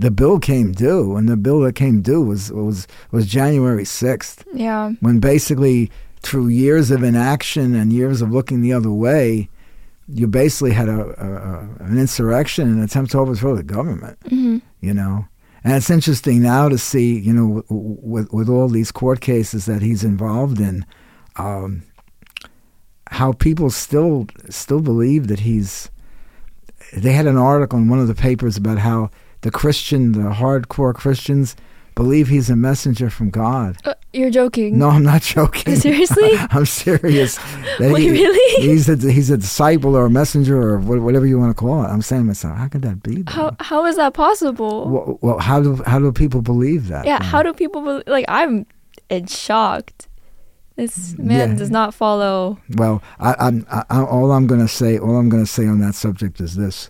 The 0.00 0.12
bill 0.12 0.38
came 0.38 0.70
due, 0.70 1.16
and 1.16 1.28
the 1.28 1.36
bill 1.36 1.58
that 1.62 1.74
came 1.74 2.02
due 2.02 2.22
was 2.22 2.52
was 2.52 2.86
was 3.10 3.26
January 3.26 3.84
sixth 3.84 4.44
Yeah. 4.54 4.92
when 5.00 5.18
basically 5.18 5.90
through 6.22 6.46
years 6.48 6.92
of 6.92 7.02
inaction 7.02 7.74
and 7.74 7.92
years 7.92 8.22
of 8.22 8.30
looking 8.30 8.60
the 8.60 8.72
other 8.72 8.92
way, 8.92 9.48
you 10.08 10.26
basically 10.26 10.72
had 10.72 10.88
a, 10.88 11.00
a, 11.22 11.84
an 11.84 11.98
insurrection, 11.98 12.68
an 12.68 12.82
attempt 12.82 13.12
to 13.12 13.18
overthrow 13.18 13.54
the 13.54 13.62
government. 13.62 14.18
hmm 14.28 14.58
You 14.80 14.94
know, 14.94 15.26
and 15.64 15.74
it's 15.74 15.90
interesting 15.90 16.40
now 16.42 16.68
to 16.68 16.78
see, 16.78 17.18
you 17.18 17.32
know, 17.32 17.62
w- 17.68 17.98
with 18.00 18.32
with 18.32 18.48
all 18.48 18.68
these 18.68 18.92
court 18.92 19.20
cases 19.20 19.66
that 19.66 19.82
he's 19.82 20.04
involved 20.04 20.60
in, 20.60 20.86
um, 21.36 21.82
how 23.10 23.32
people 23.32 23.70
still 23.70 24.26
still 24.48 24.80
believe 24.80 25.26
that 25.28 25.40
he's. 25.40 25.90
They 26.96 27.12
had 27.12 27.26
an 27.26 27.36
article 27.36 27.78
in 27.78 27.88
one 27.88 27.98
of 27.98 28.08
the 28.08 28.14
papers 28.14 28.56
about 28.56 28.78
how 28.78 29.10
the 29.42 29.50
Christian, 29.50 30.12
the 30.12 30.30
hardcore 30.30 30.94
Christians, 30.94 31.54
believe 31.98 32.28
he's 32.28 32.48
a 32.48 32.54
messenger 32.54 33.10
from 33.10 33.28
God. 33.30 33.76
Uh, 33.84 33.94
you're 34.12 34.30
joking. 34.30 34.78
No, 34.78 34.88
I'm 34.96 35.02
not 35.02 35.22
joking. 35.34 35.74
Seriously? 35.74 36.30
I'm 36.54 36.64
serious. 36.64 37.38
Wait, 37.80 38.00
he- 38.02 38.10
really? 38.10 38.62
He's 38.62 38.88
a 38.88 38.96
he's 39.10 39.30
a 39.30 39.36
disciple 39.36 39.96
or 39.96 40.06
a 40.06 40.10
messenger 40.10 40.56
or 40.56 40.78
whatever 40.78 41.26
you 41.26 41.38
want 41.42 41.50
to 41.54 41.58
call 41.60 41.82
it. 41.84 41.88
I'm 41.88 42.02
saying 42.02 42.22
to 42.22 42.26
myself, 42.28 42.56
how 42.56 42.68
could 42.68 42.82
that 42.82 43.02
be? 43.02 43.22
though? 43.22 43.32
How 43.32 43.56
how 43.70 43.80
is 43.90 43.96
that 43.96 44.14
possible? 44.14 44.88
Well, 44.92 45.18
well, 45.22 45.38
how 45.48 45.58
do 45.60 45.70
how 45.92 45.98
do 45.98 46.12
people 46.12 46.40
believe 46.40 46.82
that? 46.88 47.04
yeah. 47.04 47.18
then? 47.18 47.28
How 47.28 47.42
do 47.42 47.52
people 47.52 47.82
believe? 47.82 48.04
like? 48.06 48.24
I'm 48.28 48.64
in 49.10 49.26
shocked. 49.26 50.06
This 50.76 51.18
man 51.18 51.50
Yeah. 51.50 51.54
does 51.56 51.72
not 51.72 51.92
follow. 51.92 52.58
Well, 52.76 53.02
I, 53.18 53.34
I'm 53.46 53.66
I, 53.68 53.82
I, 53.90 54.02
all 54.04 54.30
I'm 54.30 54.46
going 54.46 54.60
to 54.60 54.68
say. 54.80 54.96
All 54.96 55.16
I'm 55.16 55.28
going 55.28 55.42
to 55.44 55.50
say 55.50 55.66
on 55.66 55.80
that 55.80 55.96
subject 55.96 56.40
is 56.40 56.54
this, 56.54 56.88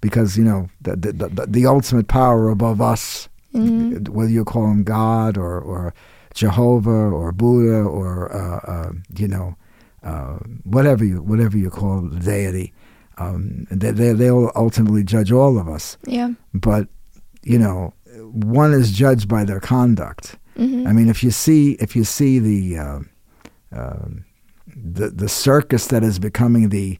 because 0.00 0.38
you 0.38 0.44
know 0.44 0.70
the 0.80 0.96
the, 0.96 1.12
the, 1.28 1.46
the 1.46 1.66
ultimate 1.66 2.08
power 2.08 2.48
above 2.48 2.80
us, 2.80 3.28
Mhm. 3.54 4.08
whether 4.08 4.30
you 4.30 4.44
call 4.44 4.66
him 4.70 4.82
God 4.84 5.36
or 5.36 5.60
or 5.60 5.92
Jehovah 6.34 6.90
or 7.18 7.32
Buddha 7.32 7.82
or 7.82 8.32
uh, 8.34 8.60
uh, 8.72 8.92
you 9.16 9.28
know 9.28 9.54
uh, 10.02 10.38
whatever 10.64 11.04
you 11.04 11.22
whatever 11.22 11.56
you 11.58 11.70
call 11.70 12.00
the 12.02 12.18
deity, 12.20 12.72
um, 13.18 13.66
they 13.70 13.90
they 13.90 14.12
they'll 14.14 14.50
ultimately 14.56 15.04
judge 15.04 15.30
all 15.32 15.58
of 15.58 15.68
us. 15.68 15.96
Yeah. 16.06 16.30
But 16.54 16.88
you 17.44 17.58
know, 17.58 17.92
one 18.32 18.72
is 18.72 18.90
judged 18.92 19.28
by 19.28 19.44
their 19.44 19.60
conduct. 19.60 20.36
hmm 20.56 20.86
I 20.88 20.92
mean, 20.92 21.08
if 21.08 21.22
you 21.22 21.30
see 21.30 21.72
if 21.80 21.94
you 21.96 22.04
see 22.04 22.38
the 22.38 22.78
uh, 22.78 23.00
um 23.72 24.24
the 24.74 25.10
the 25.10 25.28
circus 25.28 25.86
that 25.88 26.02
is 26.02 26.18
becoming 26.18 26.68
the 26.70 26.98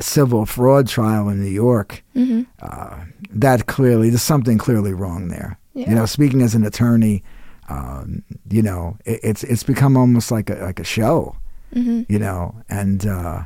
civil 0.00 0.46
fraud 0.46 0.86
trial 0.88 1.28
in 1.28 1.40
New 1.42 1.50
York, 1.50 2.02
hmm 2.14 2.42
uh, 2.62 2.96
that 3.30 3.66
clearly 3.66 4.08
there's 4.10 4.22
something 4.22 4.58
clearly 4.58 4.94
wrong 4.94 5.28
there. 5.28 5.58
Yeah. 5.74 5.88
You 5.90 5.94
know, 5.96 6.06
speaking 6.06 6.42
as 6.42 6.54
an 6.54 6.64
attorney, 6.64 7.22
um, 7.68 8.22
you 8.50 8.62
know, 8.62 8.96
it, 9.04 9.20
it's 9.22 9.44
it's 9.44 9.62
become 9.62 9.96
almost 9.96 10.30
like 10.30 10.50
a 10.50 10.54
like 10.56 10.80
a 10.80 10.84
show. 10.84 11.36
hmm 11.72 12.02
You 12.08 12.18
know, 12.18 12.54
and 12.68 13.06
uh, 13.06 13.42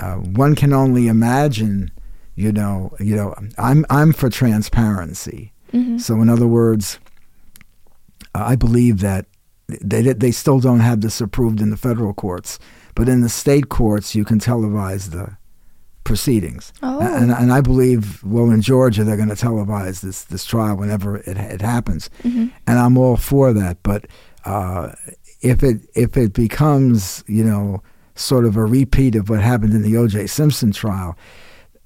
uh, 0.00 0.14
one 0.16 0.54
can 0.54 0.72
only 0.72 1.06
imagine. 1.08 1.90
You 2.34 2.50
know, 2.50 2.90
you 2.98 3.14
know, 3.14 3.34
I'm 3.58 3.84
I'm 3.90 4.12
for 4.12 4.30
transparency. 4.30 5.52
hmm 5.70 5.98
So, 5.98 6.20
in 6.22 6.28
other 6.28 6.46
words, 6.46 6.98
I 8.34 8.56
believe 8.56 9.00
that 9.00 9.26
they 9.80 10.02
they 10.02 10.32
still 10.32 10.60
don't 10.60 10.80
have 10.80 11.00
this 11.00 11.20
approved 11.20 11.60
in 11.60 11.70
the 11.70 11.76
federal 11.76 12.14
courts, 12.14 12.58
but 12.94 13.08
in 13.08 13.20
the 13.20 13.28
state 13.28 13.68
courts, 13.68 14.14
you 14.14 14.24
can 14.24 14.38
televise 14.38 15.10
the 15.10 15.36
proceedings. 16.04 16.72
Oh. 16.82 17.00
And, 17.00 17.30
and 17.30 17.52
I 17.52 17.60
believe, 17.60 18.22
well, 18.24 18.50
in 18.50 18.60
Georgia, 18.62 19.04
they're 19.04 19.16
going 19.16 19.28
to 19.28 19.34
televise 19.34 20.00
this 20.00 20.24
this 20.24 20.44
trial 20.44 20.76
whenever 20.76 21.16
it, 21.18 21.36
it 21.36 21.60
happens, 21.60 22.10
hmm 22.22 22.46
and 22.66 22.78
I'm 22.78 22.96
all 22.98 23.16
for 23.16 23.52
that. 23.52 23.78
But 23.82 24.06
uh, 24.44 24.92
if 25.40 25.62
it 25.62 25.80
if 25.94 26.16
it 26.16 26.32
becomes, 26.32 27.22
you 27.26 27.44
know, 27.44 27.82
sort 28.14 28.44
of 28.44 28.56
a 28.56 28.64
repeat 28.64 29.14
of 29.14 29.28
what 29.30 29.40
happened 29.40 29.72
in 29.74 29.82
the 29.82 29.96
O.J. 29.96 30.26
Simpson 30.26 30.72
trial, 30.72 31.16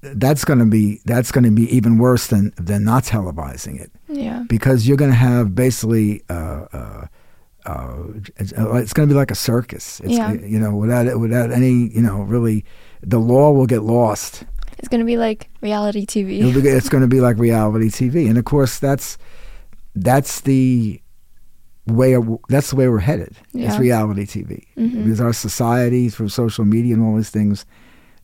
that's 0.01 0.43
going 0.45 0.59
to 0.59 0.65
be 0.65 0.99
that's 1.05 1.31
going 1.31 1.43
to 1.45 1.51
be 1.51 1.63
even 1.75 1.97
worse 1.97 2.27
than 2.27 2.53
than 2.57 2.83
not 2.83 3.03
televising 3.03 3.79
it 3.79 3.91
Yeah. 4.07 4.43
because 4.47 4.87
you're 4.87 4.97
going 4.97 5.11
to 5.11 5.17
have 5.17 5.55
basically 5.55 6.23
uh, 6.29 6.65
uh, 6.73 7.05
uh, 7.65 7.97
it's, 8.37 8.53
uh, 8.53 8.73
it's 8.75 8.93
going 8.93 9.09
to 9.09 9.13
be 9.13 9.17
like 9.17 9.31
a 9.31 9.35
circus. 9.35 9.99
It's, 10.01 10.13
Yeah. 10.13 10.33
You 10.33 10.59
know, 10.59 10.75
without 10.75 11.07
it 11.07 11.19
without 11.19 11.51
any 11.51 11.89
you 11.93 12.01
know 12.01 12.21
really, 12.21 12.63
the 13.01 13.19
law 13.19 13.51
will 13.51 13.65
get 13.67 13.83
lost. 13.83 14.43
It's 14.79 14.87
gonna 14.87 15.05
be 15.05 15.17
like 15.17 15.49
reality 15.61 16.05
TV. 16.05 16.39
be, 16.53 16.69
it's 16.69 16.89
going 16.89 17.01
to 17.01 17.07
be 17.07 17.19
like 17.19 17.37
reality 17.37 17.87
TV, 17.89 18.29
and 18.29 18.37
of 18.37 18.45
course 18.45 18.77
that's 18.79 19.17
that's 19.95 20.41
the 20.41 21.01
way 21.87 22.15
that's 22.49 22.69
the 22.69 22.75
way 22.75 22.87
we're 22.87 22.99
headed. 22.99 23.35
It's 23.53 23.79
reality 23.79 24.25
TV 24.25 24.63
Mhm. 24.77 25.03
because 25.03 25.21
our 25.21 25.33
society 25.33 26.09
through 26.09 26.29
social 26.29 26.65
media 26.65 26.93
and 26.95 27.03
all 27.03 27.15
these 27.15 27.29
things. 27.31 27.65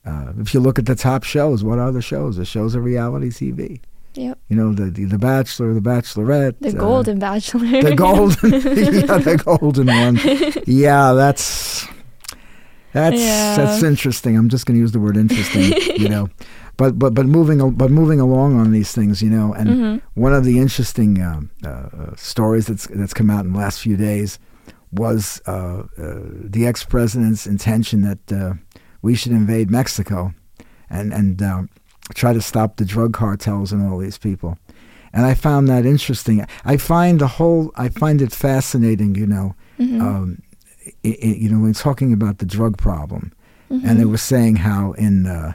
Uh, 0.06 0.34
if 0.39 0.53
you 0.53 0.60
look 0.60 0.77
at 0.77 0.86
the 0.86 0.96
top 0.96 1.24
shows, 1.24 1.63
what 1.63 1.80
are 1.80 1.92
the 1.92 2.01
shows? 2.01 2.36
The 2.36 2.44
shows 2.46 2.75
are 2.75 2.82
reality 2.82 3.30
TV. 3.30 3.80
Yep. 4.15 4.38
You 4.50 4.56
know, 4.58 4.74
the 4.74 4.92
the, 4.92 5.06
the 5.06 5.18
Bachelor, 5.18 5.74
the 5.74 5.80
Bachelorette, 5.80 6.60
The 6.60 6.70
uh, 6.70 6.72
Golden 6.74 7.18
Bachelor. 7.20 7.82
the 7.82 7.96
golden, 7.96 8.51
yeah, 8.51 9.18
the 9.18 9.42
golden 9.46 9.88
one. 9.88 10.63
Yeah, 10.68 11.13
that's 11.13 11.88
that's 12.93 13.19
Yeah. 13.19 13.55
that's 13.57 13.83
interesting. 13.83 14.38
I'm 14.38 14.50
just 14.50 14.65
going 14.65 14.75
to 14.75 14.81
use 14.81 14.91
the 14.91 15.00
word 15.00 15.17
interesting. 15.17 15.73
you 16.00 16.09
know, 16.09 16.29
but 16.77 16.97
but 17.00 17.13
but 17.13 17.25
moving 17.25 17.59
but 17.75 17.91
moving 17.91 18.19
along 18.19 18.59
on 18.59 18.71
these 18.71 18.91
things, 18.91 19.21
you 19.21 19.29
know, 19.29 19.53
and 19.53 19.69
Mhm. 19.69 20.01
one 20.15 20.33
of 20.33 20.43
the 20.45 20.57
interesting 20.59 21.21
um, 21.21 21.50
uh, 21.65 22.15
stories 22.15 22.67
that's 22.67 22.88
that's 22.88 23.13
come 23.13 23.29
out 23.29 23.45
in 23.45 23.51
the 23.53 23.59
last 23.59 23.81
few 23.81 23.97
days 23.97 24.39
was 24.91 25.41
uh, 25.47 25.83
uh, 25.97 26.19
the 26.55 26.65
ex 26.67 26.83
president's 26.83 27.47
intention 27.47 28.01
that 28.01 28.31
uh, 28.31 28.53
we 29.01 29.15
should 29.15 29.31
invade 29.31 29.69
Mexico 29.71 30.33
and 30.89 31.13
and 31.13 31.41
uh, 31.41 31.63
try 32.13 32.33
to 32.33 32.41
stop 32.41 32.75
the 32.77 32.85
drug 32.85 33.13
cartels 33.13 33.71
and 33.73 33.81
all 33.88 33.97
these 33.97 34.17
people. 34.19 34.57
And 35.15 35.25
I 35.27 35.35
found 35.35 35.67
that 35.67 35.85
interesting. 35.85 36.45
I 36.65 36.77
find 36.77 37.19
the 37.19 37.27
whole 37.38 37.71
I 37.75 37.89
find 37.89 38.21
it 38.21 38.31
fascinating. 38.33 39.15
You 39.15 39.27
know, 39.27 39.55
Mhm. 39.79 40.01
um, 40.01 40.38
i 41.05 41.17
i 41.23 41.25
you 41.27 41.49
know, 41.49 41.59
when 41.59 41.73
talking 41.73 42.13
about 42.13 42.37
the 42.39 42.45
drug 42.45 42.77
problem, 42.77 43.31
Mhm. 43.71 43.81
and 43.85 43.99
they 43.99 44.05
were 44.05 44.17
saying 44.17 44.57
how 44.57 44.91
in 44.93 45.25
uh, 45.25 45.53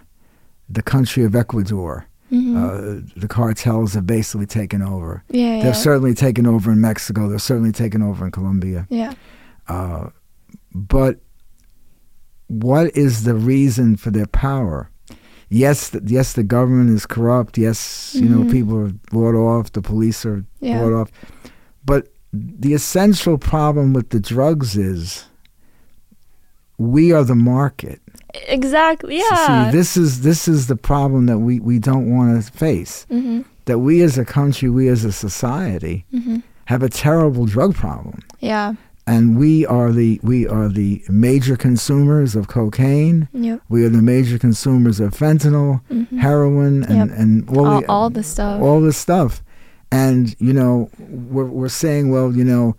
the 0.68 0.82
country 0.82 1.24
of 1.24 1.34
Ecuador, 1.34 2.06
Mhm. 2.32 2.56
uh, 2.56 3.10
the 3.16 3.28
cartels 3.28 3.94
have 3.94 4.06
basically 4.06 4.46
taken 4.46 4.82
over. 4.82 5.22
yeah. 5.30 5.56
Yeah. 5.56 5.62
They've 5.64 5.76
certainly 5.76 6.14
taken 6.14 6.46
over 6.46 6.70
in 6.72 6.80
Mexico. 6.80 7.28
They're 7.28 7.38
certainly 7.38 7.72
taken 7.72 8.02
over 8.02 8.24
in 8.26 8.30
Colombia. 8.32 8.86
yeah. 8.90 9.12
Uh, 9.68 10.08
but 10.74 11.20
what 12.48 12.96
is 12.96 13.24
the 13.24 13.34
reason 13.34 13.96
for 13.96 14.10
their 14.10 14.26
power? 14.26 14.90
yes, 15.50 15.90
th- 15.90 16.04
yes, 16.06 16.34
the 16.34 16.42
government 16.42 16.90
is 16.90 17.06
corrupt. 17.06 17.56
Yes, 17.56 18.14
you 18.14 18.28
know, 18.28 18.42
Mhm. 18.44 18.50
people 18.50 18.76
are 18.76 18.92
bought 19.10 19.34
off. 19.34 19.72
The 19.72 19.80
police 19.80 20.26
are 20.26 20.44
Yeah. 20.60 20.78
bought 20.82 20.92
off. 20.92 21.10
But 21.86 22.08
the 22.32 22.74
essential 22.74 23.38
problem 23.38 23.92
with 23.92 24.10
the 24.10 24.20
drugs 24.20 24.76
is 24.76 25.24
we 26.78 27.12
are 27.12 27.24
the 27.24 27.34
market. 27.34 28.00
Exactly. 28.46 29.18
So 29.20 29.26
Yeah. 29.30 29.70
See, 29.70 29.76
this 29.76 29.96
is 29.96 30.20
this 30.20 30.46
is 30.48 30.66
the 30.66 30.76
problem 30.76 31.26
that 31.26 31.38
we, 31.38 31.58
we 31.60 31.78
don't 31.78 32.14
want 32.14 32.44
to 32.44 32.52
face. 32.52 33.06
mhm. 33.10 33.44
That 33.64 33.78
we 33.80 34.00
as 34.02 34.16
a 34.18 34.24
country, 34.24 34.70
we 34.70 34.88
as 34.88 35.04
a 35.04 35.12
society, 35.12 36.04
Mhm. 36.14 36.42
have 36.66 36.82
a 36.82 36.88
terrible 36.88 37.46
drug 37.46 37.74
problem. 37.74 38.20
Yeah. 38.40 38.74
And 39.06 39.38
we 39.38 39.64
are 39.66 39.90
the 39.90 40.20
we 40.22 40.46
are 40.46 40.68
the 40.68 41.02
major 41.08 41.56
consumers 41.56 42.36
of 42.36 42.46
cocaine. 42.48 43.28
Yep. 43.32 43.62
We 43.70 43.84
are 43.84 43.88
the 43.88 44.02
major 44.02 44.38
consumers 44.38 45.00
of 45.00 45.14
fentanyl, 45.14 45.80
Mhm. 45.90 46.18
heroin, 46.18 46.84
and 46.84 47.10
Yep. 47.10 47.18
and 47.18 47.48
all, 47.50 47.66
all, 47.66 47.80
the, 47.80 47.86
all 47.88 48.10
the 48.10 48.22
stuff. 48.22 48.60
all 48.62 48.80
this 48.82 48.98
stuff. 48.98 49.42
And 49.90 50.34
you 50.38 50.52
know, 50.52 50.90
we're 50.98 51.46
we're 51.46 51.68
saying, 51.68 52.10
well, 52.10 52.34
you 52.34 52.44
know, 52.44 52.76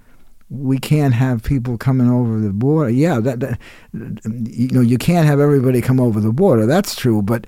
we 0.49 0.77
can't 0.77 1.13
have 1.13 1.43
people 1.43 1.77
coming 1.77 2.09
over 2.09 2.39
the 2.39 2.51
border. 2.53 2.89
Yeah, 2.89 3.19
that, 3.19 3.39
that 3.39 3.59
you 3.93 4.67
know, 4.71 4.81
you 4.81 4.97
can't 4.97 5.25
have 5.27 5.39
everybody 5.39 5.81
come 5.81 5.99
over 5.99 6.19
the 6.19 6.31
border. 6.31 6.65
That's 6.65 6.95
true, 6.95 7.21
but 7.21 7.47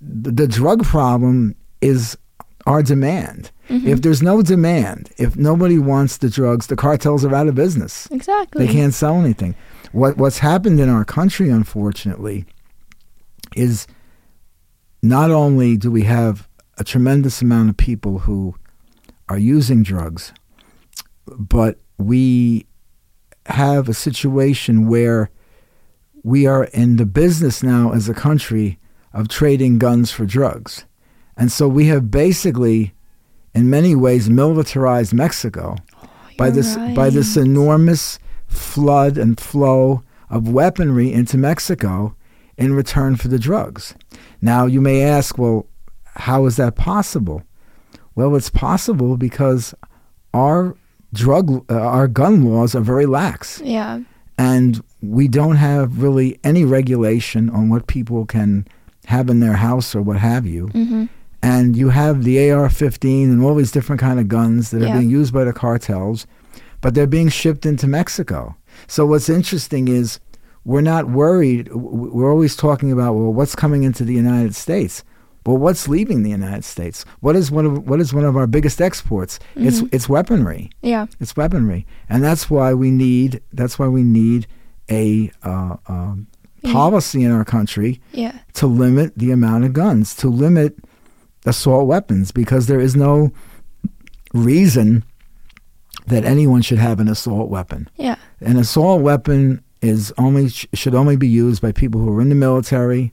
the, 0.00 0.30
the 0.30 0.48
drug 0.48 0.84
problem 0.84 1.54
is 1.80 2.16
our 2.66 2.82
demand. 2.82 3.50
Mhm. 3.68 3.86
If 3.86 4.02
there's 4.02 4.22
no 4.22 4.42
demand, 4.42 5.10
if 5.18 5.36
nobody 5.36 5.78
wants 5.78 6.18
the 6.18 6.30
drugs, 6.30 6.68
the 6.68 6.76
cartels 6.76 7.24
are 7.24 7.34
out 7.34 7.48
of 7.48 7.54
business. 7.54 8.06
exactly. 8.10 8.66
They 8.66 8.72
can't 8.72 8.94
sell 8.94 9.16
anything. 9.20 9.54
What 9.92 10.16
what's 10.16 10.38
happened 10.38 10.80
in 10.80 10.88
our 10.88 11.04
country, 11.04 11.48
unfortunately, 11.50 12.44
is 13.54 13.86
not 15.02 15.30
only 15.30 15.76
do 15.76 15.90
we 15.90 16.02
have 16.04 16.48
a 16.78 16.84
tremendous 16.84 17.42
amount 17.42 17.70
of 17.70 17.76
people 17.76 18.20
who 18.20 18.54
are 19.28 19.38
using 19.38 19.82
drugs, 19.82 20.32
but 21.26 21.78
we 21.98 22.66
have 23.46 23.88
a 23.88 23.94
situation 23.94 24.88
where 24.88 25.30
we 26.22 26.46
are 26.46 26.64
in 26.64 26.96
the 26.96 27.06
business 27.06 27.62
now 27.62 27.92
as 27.92 28.08
a 28.08 28.14
country 28.14 28.78
of 29.12 29.28
trading 29.28 29.78
guns 29.78 30.10
for 30.10 30.26
drugs. 30.26 30.84
And 31.36 31.52
so 31.52 31.68
we 31.68 31.86
have 31.86 32.10
basically, 32.10 32.94
in 33.54 33.70
many 33.70 33.94
ways, 33.94 34.28
militarized 34.28 35.14
Mexico 35.14 35.76
oh, 36.02 36.08
by 36.36 36.46
You're 36.46 36.54
this 36.54 36.76
by 36.94 37.10
this 37.10 37.36
enormous 37.36 38.18
flood 38.46 39.18
and 39.18 39.38
flow 39.38 40.02
of 40.30 40.48
weaponry 40.48 41.12
into 41.12 41.38
Mexico 41.38 42.16
in 42.56 42.74
return 42.74 43.16
for 43.16 43.28
the 43.28 43.38
drugs. 43.38 43.94
Now 44.40 44.66
you 44.66 44.80
may 44.80 45.02
ask, 45.02 45.38
well, 45.38 45.66
how 46.04 46.46
is 46.46 46.56
that 46.56 46.74
possible? 46.74 47.42
Well, 48.16 48.34
it's 48.34 48.50
possible 48.50 49.16
because 49.16 49.74
our 50.34 50.74
drug 51.12 51.64
uh, 51.70 51.74
our 51.80 52.08
gun 52.08 52.44
laws 52.44 52.74
are 52.74 52.80
very 52.80 53.06
lax 53.06 53.62
Yeah. 53.64 54.00
and 54.36 54.82
we 55.00 55.28
don't 55.28 55.56
have 55.56 56.02
really 56.02 56.38
any 56.42 56.64
regulation 56.64 57.48
on 57.48 57.68
what 57.68 57.86
people 57.86 58.26
can 58.26 58.66
have 59.06 59.30
in 59.30 59.38
their 59.40 59.54
house 59.54 59.94
or 59.94 60.02
what 60.02 60.16
have 60.18 60.44
you 60.46 60.66
hmm 60.68 61.04
and 61.42 61.76
you 61.76 61.90
have 61.90 62.24
the 62.24 62.50
AR-15 62.50 63.24
and 63.24 63.42
all 63.44 63.54
these 63.54 63.70
different 63.70 64.00
kind 64.00 64.18
of 64.18 64.26
guns 64.26 64.70
that 64.70 64.82
are 64.82 64.86
Yeah. 64.86 64.98
being 64.98 65.10
used 65.10 65.32
by 65.32 65.44
the 65.44 65.52
cartels, 65.52 66.26
but 66.80 66.94
they're 66.94 67.06
being 67.06 67.28
shipped 67.28 67.64
into 67.64 67.86
Mexico. 67.86 68.56
So 68.88 69.06
what's 69.06 69.28
interesting 69.28 69.86
is 69.86 70.18
we're 70.64 70.80
not 70.94 71.08
worried. 71.10 71.68
We're 71.72 72.32
always 72.32 72.56
talking 72.56 72.90
about 72.90 73.14
well, 73.14 73.32
what's 73.32 73.54
coming 73.54 73.84
into 73.84 74.02
the 74.02 74.14
United 74.14 74.54
States. 74.56 75.04
Well, 75.46 75.56
what's 75.58 75.86
leaving 75.88 76.24
the 76.24 76.30
United 76.30 76.64
States? 76.64 77.04
What 77.20 77.36
is 77.36 77.50
one 77.52 77.64
of 77.66 77.88
what 77.88 78.00
is 78.00 78.12
one 78.12 78.24
of 78.24 78.36
our 78.36 78.46
biggest 78.48 78.80
exports? 78.82 79.38
It's 79.54 79.80
Mhm. 79.80 79.88
it's 79.92 80.08
weaponry. 80.08 80.70
Yeah. 80.82 81.06
It's 81.20 81.36
weaponry, 81.36 81.86
and 82.08 82.22
that's 82.24 82.50
why 82.50 82.74
we 82.74 82.90
need 82.90 83.40
that's 83.52 83.78
why 83.78 83.86
we 83.88 84.02
need 84.02 84.46
a 84.90 85.30
uh, 85.44 85.76
um, 85.86 86.26
Yeah. 86.62 86.72
policy 86.72 87.22
in 87.22 87.30
our 87.30 87.44
country 87.44 88.00
Yeah. 88.12 88.32
to 88.54 88.66
limit 88.66 89.12
the 89.16 89.30
amount 89.30 89.64
of 89.64 89.72
guns, 89.72 90.14
to 90.16 90.28
limit 90.28 90.76
assault 91.44 91.86
weapons, 91.86 92.32
because 92.32 92.66
there 92.66 92.80
is 92.80 92.96
no 92.96 93.30
reason 94.34 95.04
that 96.08 96.24
anyone 96.24 96.62
should 96.62 96.78
have 96.78 96.98
an 97.00 97.08
assault 97.08 97.50
weapon. 97.50 97.88
Yeah. 97.96 98.16
An 98.40 98.56
assault 98.56 99.00
weapon 99.02 99.60
is 99.82 100.12
only 100.18 100.48
sh- 100.48 100.66
should 100.74 100.94
only 100.94 101.16
be 101.16 101.28
used 101.28 101.62
by 101.62 101.72
people 101.72 102.00
who 102.00 102.10
are 102.16 102.20
in 102.20 102.28
the 102.30 102.34
military, 102.34 103.12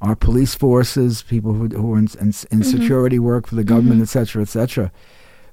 our 0.00 0.14
police 0.14 0.54
forces, 0.54 1.22
people 1.22 1.52
who, 1.54 1.66
who 1.68 1.94
are 1.94 1.98
in, 1.98 2.08
in, 2.20 2.28
in 2.50 2.60
Mhm. 2.60 2.64
security 2.64 3.18
work 3.18 3.46
for 3.48 3.56
the 3.56 3.64
government, 3.64 3.98
Mhm. 4.00 4.02
et 4.04 4.08
cetera, 4.08 4.42
et 4.42 4.48
cetera. 4.48 4.92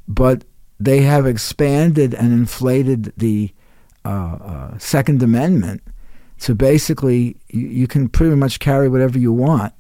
But 0.08 0.46
they 0.80 1.02
have 1.02 1.26
expanded 1.26 2.14
and 2.14 2.32
inflated 2.34 3.14
the 3.18 3.52
uh, 4.04 4.08
uh, 4.08 4.78
Second 4.78 5.24
Amendment 5.24 5.82
to 6.42 6.54
basically 6.54 7.38
you, 7.50 7.68
you 7.68 7.88
can 7.88 8.08
pretty 8.08 8.36
much 8.36 8.60
carry 8.60 8.88
whatever 8.88 9.18
you 9.18 9.34
want. 9.34 9.74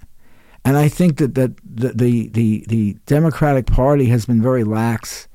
And 0.63 0.77
I 0.77 0.87
think 0.89 1.17
that, 1.17 1.35
that 1.35 1.51
the, 1.63 1.89
the, 1.93 2.29
the, 2.29 2.65
the 2.67 2.97
Democratic 3.05 3.67
Party 3.67 4.05
has 4.05 4.25
been 4.25 4.41
very 4.41 4.63
lax 4.63 5.27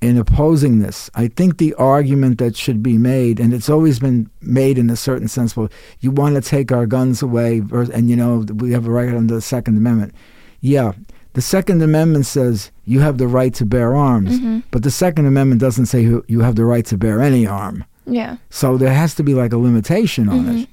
in 0.00 0.16
opposing 0.16 0.80
this. 0.80 1.10
I 1.14 1.28
think 1.28 1.58
the 1.58 1.74
argument 1.74 2.38
that 2.38 2.56
should 2.56 2.82
be 2.82 2.96
made, 2.96 3.38
and 3.38 3.52
it's 3.52 3.68
always 3.68 3.98
been 3.98 4.30
made 4.40 4.78
in 4.78 4.88
a 4.90 4.96
certain 4.96 5.28
sense, 5.28 5.56
well, 5.56 5.68
you 6.00 6.10
want 6.10 6.36
to 6.36 6.40
take 6.40 6.72
our 6.72 6.86
guns 6.86 7.20
away, 7.22 7.62
and 7.70 8.08
you 8.08 8.16
know, 8.16 8.38
we 8.54 8.72
have 8.72 8.86
a 8.86 8.90
right 8.90 9.08
under 9.14 9.34
the 9.34 9.40
Second 9.42 9.76
Amendment. 9.76 10.14
Yeah, 10.60 10.92
the 11.34 11.42
Second 11.42 11.82
Amendment 11.82 12.26
says 12.26 12.70
you 12.86 13.00
have 13.00 13.18
the 13.18 13.28
right 13.28 13.52
to 13.54 13.66
bear 13.66 13.94
arms, 13.94 14.40
Mhm. 14.40 14.62
but 14.70 14.82
the 14.82 14.90
Second 14.90 15.26
Amendment 15.26 15.60
doesn't 15.60 15.86
say 15.86 16.00
you 16.26 16.40
have 16.40 16.56
the 16.56 16.64
right 16.64 16.84
to 16.86 16.96
bear 16.96 17.20
any 17.20 17.46
arm. 17.46 17.84
Yeah. 18.06 18.36
So 18.48 18.76
there 18.76 18.92
has 18.94 19.14
to 19.16 19.22
be 19.22 19.34
like 19.34 19.52
a 19.52 19.58
limitation 19.58 20.28
on 20.28 20.46
Mhm. 20.46 20.62
it. 20.62 20.68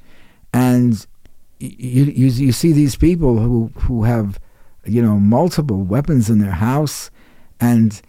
And 0.53 1.05
you, 1.59 2.05
you 2.05 2.27
you 2.27 2.51
see 2.51 2.71
these 2.71 2.95
people 2.95 3.39
who 3.39 3.71
who 3.75 4.03
have 4.03 4.39
you 4.85 5.01
know 5.01 5.19
multiple 5.19 5.83
weapons 5.83 6.29
in 6.29 6.39
their 6.39 6.51
house, 6.71 7.11
and 7.59 8.01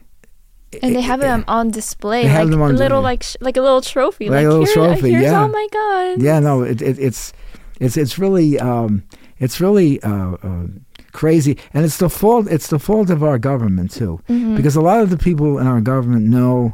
And 0.82 0.94
they 0.94 1.00
have 1.00 1.20
them 1.20 1.44
on 1.48 1.70
display, 1.70 2.22
They 2.24 2.28
have 2.28 2.46
like 2.46 2.50
them 2.50 2.62
on 2.62 2.70
a 2.70 2.72
little, 2.74 2.98
display. 2.98 3.10
like 3.12 3.22
sh- 3.22 3.36
like 3.40 3.56
a 3.56 3.62
little 3.62 3.80
trophy, 3.80 4.26
Like 4.28 4.36
like, 4.36 4.46
a 4.46 4.48
little 4.50 4.64
here, 4.66 4.74
trophy, 4.74 5.10
Here's 5.12 5.22
yeah. 5.24 5.40
all 5.40 5.48
my 5.48 5.66
god. 5.72 6.22
Yeah, 6.22 6.40
no, 6.40 6.62
it, 6.62 6.82
it, 6.82 6.98
it's 6.98 7.32
it's 7.80 7.96
it's 7.96 8.18
really 8.18 8.58
um, 8.60 9.02
it's 9.38 9.60
really 9.60 10.02
uh, 10.02 10.32
uh, 10.42 10.66
crazy, 11.12 11.56
and 11.72 11.84
it's 11.86 11.96
the 11.98 12.10
fault 12.10 12.48
it's 12.50 12.68
the 12.68 12.78
fault 12.78 13.08
of 13.10 13.22
our 13.22 13.38
government 13.38 13.90
too, 13.92 14.20
Mhm. 14.28 14.56
because 14.56 14.76
a 14.76 14.82
lot 14.82 15.00
of 15.00 15.08
the 15.10 15.16
people 15.16 15.58
in 15.58 15.66
our 15.66 15.80
government 15.80 16.26
know, 16.26 16.72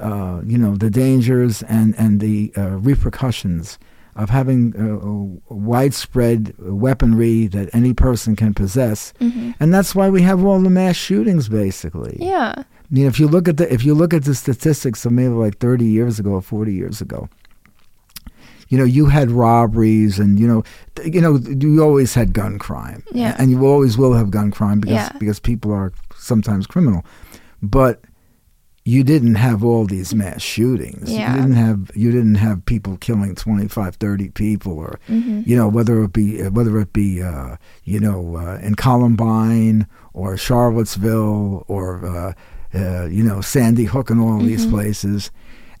uh, 0.00 0.40
you 0.44 0.58
know, 0.58 0.74
the 0.76 0.90
dangers 0.90 1.62
and 1.64 1.94
and 1.98 2.18
the 2.20 2.52
uh, 2.56 2.70
repercussions 2.78 3.78
of 4.14 4.28
having 4.30 4.74
uh, 4.76 5.54
widespread 5.54 6.54
weaponry 6.58 7.46
that 7.48 7.70
any 7.74 7.94
person 7.94 8.36
can 8.36 8.52
possess, 8.54 9.12
Mhm. 9.20 9.54
and 9.60 9.72
that's 9.72 9.94
why 9.94 10.08
we 10.10 10.22
have 10.22 10.44
all 10.44 10.60
the 10.60 10.70
mass 10.70 10.96
shootings, 10.96 11.48
basically. 11.48 12.16
Yeah. 12.20 12.52
I 12.58 12.64
mean, 12.90 13.06
if 13.06 13.18
you 13.18 13.26
look 13.26 13.48
at 13.48 13.56
the 13.56 13.72
if 13.72 13.84
you 13.84 13.94
look 13.94 14.12
at 14.12 14.24
the 14.24 14.34
statistics 14.34 15.06
of 15.06 15.12
maybe 15.12 15.32
like 15.32 15.58
thirty 15.58 15.86
years 15.86 16.18
ago 16.18 16.30
or 16.32 16.42
forty 16.42 16.74
years 16.74 17.00
ago, 17.00 17.28
you 18.68 18.78
know, 18.78 18.84
you 18.84 19.06
had 19.06 19.30
robberies 19.30 20.18
and 20.18 20.38
you 20.38 20.46
know, 20.46 20.62
you 21.04 21.20
know, 21.20 21.36
you 21.36 21.82
always 21.82 22.14
had 22.14 22.32
gun 22.32 22.58
crime, 22.58 23.02
Yeah. 23.12 23.34
and 23.38 23.50
you 23.50 23.64
always 23.66 23.96
will 23.98 24.12
have 24.14 24.30
gun 24.30 24.50
crime 24.50 24.80
because 24.80 24.94
Yeah. 24.94 25.12
because 25.18 25.40
people 25.40 25.72
are 25.72 25.92
sometimes 26.16 26.66
criminal, 26.66 27.04
but 27.62 28.00
you 28.84 29.04
didn't 29.04 29.36
have 29.36 29.62
all 29.62 29.86
these 29.86 30.12
mass 30.12 30.42
shootings. 30.42 31.08
Yeah. 31.12 31.30
You 31.34 31.40
didn't 31.40 31.56
have 31.56 31.90
you 31.94 32.10
didn't 32.10 32.34
have 32.36 32.64
people 32.66 32.96
killing 32.96 33.34
25, 33.36 33.94
30 33.96 34.28
people 34.30 34.72
or 34.78 34.98
Mhm. 35.08 35.46
you 35.46 35.54
know 35.56 35.68
whether 35.68 36.02
it 36.02 36.12
be 36.12 36.42
whether 36.48 36.78
it 36.80 36.92
be 36.92 37.22
uh, 37.22 37.56
you 37.84 38.00
know 38.00 38.36
uh, 38.36 38.58
in 38.60 38.74
Columbine 38.74 39.86
or 40.14 40.36
Charlottesville 40.36 41.64
or 41.68 42.04
uh, 42.04 42.32
uh, 42.74 43.06
you 43.06 43.22
know 43.22 43.40
Sandy 43.40 43.84
Hook 43.84 44.10
and 44.10 44.20
all 44.20 44.38
these 44.40 44.66
Mhm. 44.66 44.70
places. 44.70 45.30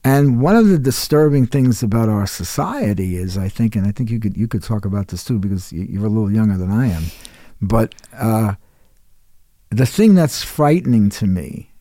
And 0.04 0.40
one 0.40 0.56
of 0.56 0.66
the 0.68 0.78
disturbing 0.78 1.46
things 1.46 1.80
about 1.82 2.08
our 2.08 2.26
society 2.26 3.16
is, 3.16 3.38
I 3.38 3.48
think, 3.48 3.76
and 3.76 3.86
I 3.86 3.92
think 3.92 4.10
you 4.10 4.18
could 4.20 4.36
you 4.36 4.46
could 4.48 4.62
talk 4.62 4.84
about 4.84 5.08
this 5.08 5.24
too 5.24 5.38
because 5.38 5.72
you- 5.72 5.86
you're 5.90 6.06
a 6.06 6.08
little 6.08 6.30
younger 6.32 6.56
than 6.56 6.70
I 6.70 6.86
am, 6.88 7.04
but 7.60 7.94
uh, 8.16 8.54
the 9.70 9.86
thing 9.86 10.14
that's 10.14 10.42
frightening 10.42 11.08
to 11.10 11.26
me 11.26 11.71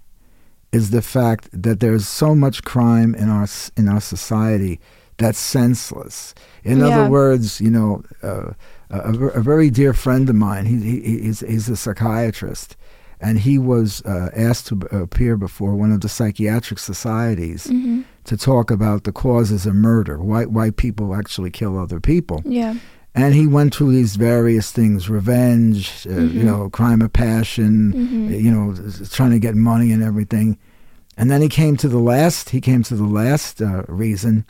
is 0.71 0.89
the 0.91 1.01
fact 1.01 1.49
that 1.51 1.79
there's 1.79 2.07
so 2.07 2.33
much 2.35 2.63
crime 2.63 3.13
in 3.15 3.29
our 3.29 3.47
in 3.77 3.87
our 3.89 4.01
society 4.01 4.79
that's 5.17 5.39
senseless. 5.39 6.33
In 6.63 6.79
Yeah. 6.79 6.87
other 6.87 7.09
words, 7.09 7.59
you 7.61 7.69
know, 7.69 8.03
uh, 8.23 8.53
a, 8.89 9.11
a 9.39 9.41
very 9.41 9.69
dear 9.69 9.93
friend 9.93 10.29
of 10.29 10.35
mine, 10.35 10.65
he, 10.65 10.77
he 10.79 11.19
he's, 11.21 11.39
he's 11.41 11.69
a 11.69 11.75
psychiatrist, 11.75 12.75
and 13.19 13.39
he 13.39 13.57
was 13.59 14.01
uh, 14.05 14.29
asked 14.35 14.67
to 14.67 14.75
appear 15.03 15.37
before 15.37 15.75
one 15.75 15.91
of 15.91 16.01
the 16.01 16.09
psychiatric 16.09 16.79
societies 16.79 17.67
Mhm. 17.67 18.03
to 18.23 18.37
talk 18.37 18.71
about 18.71 19.03
the 19.03 19.11
causes 19.11 19.65
of 19.65 19.75
murder, 19.75 20.17
why 20.19 20.45
why 20.45 20.71
people 20.71 21.13
actually 21.15 21.51
kill 21.51 21.77
other 21.77 21.99
people. 21.99 22.41
Yeah. 22.45 22.75
And 23.13 23.33
he 23.33 23.45
went 23.45 23.75
through 23.75 23.91
these 23.91 24.15
various 24.15 24.71
things: 24.71 25.09
revenge, 25.09 26.07
uh, 26.09 26.19
you 26.19 26.43
know, 26.43 26.69
crime 26.69 27.01
of 27.01 27.11
passion, 27.11 27.93
uh, 28.33 28.37
you 28.37 28.51
know, 28.51 28.75
trying 29.09 29.31
to 29.31 29.39
get 29.39 29.55
money 29.55 29.91
and 29.91 30.03
everything. 30.03 30.57
And 31.17 31.29
then 31.29 31.41
he 31.41 31.49
came 31.49 31.75
to 31.77 31.89
the 31.89 31.99
last. 31.99 32.51
He 32.51 32.61
came 32.61 32.83
to 32.83 32.95
the 32.95 33.03
last 33.03 33.61
uh, 33.61 33.83
reason, 33.87 34.45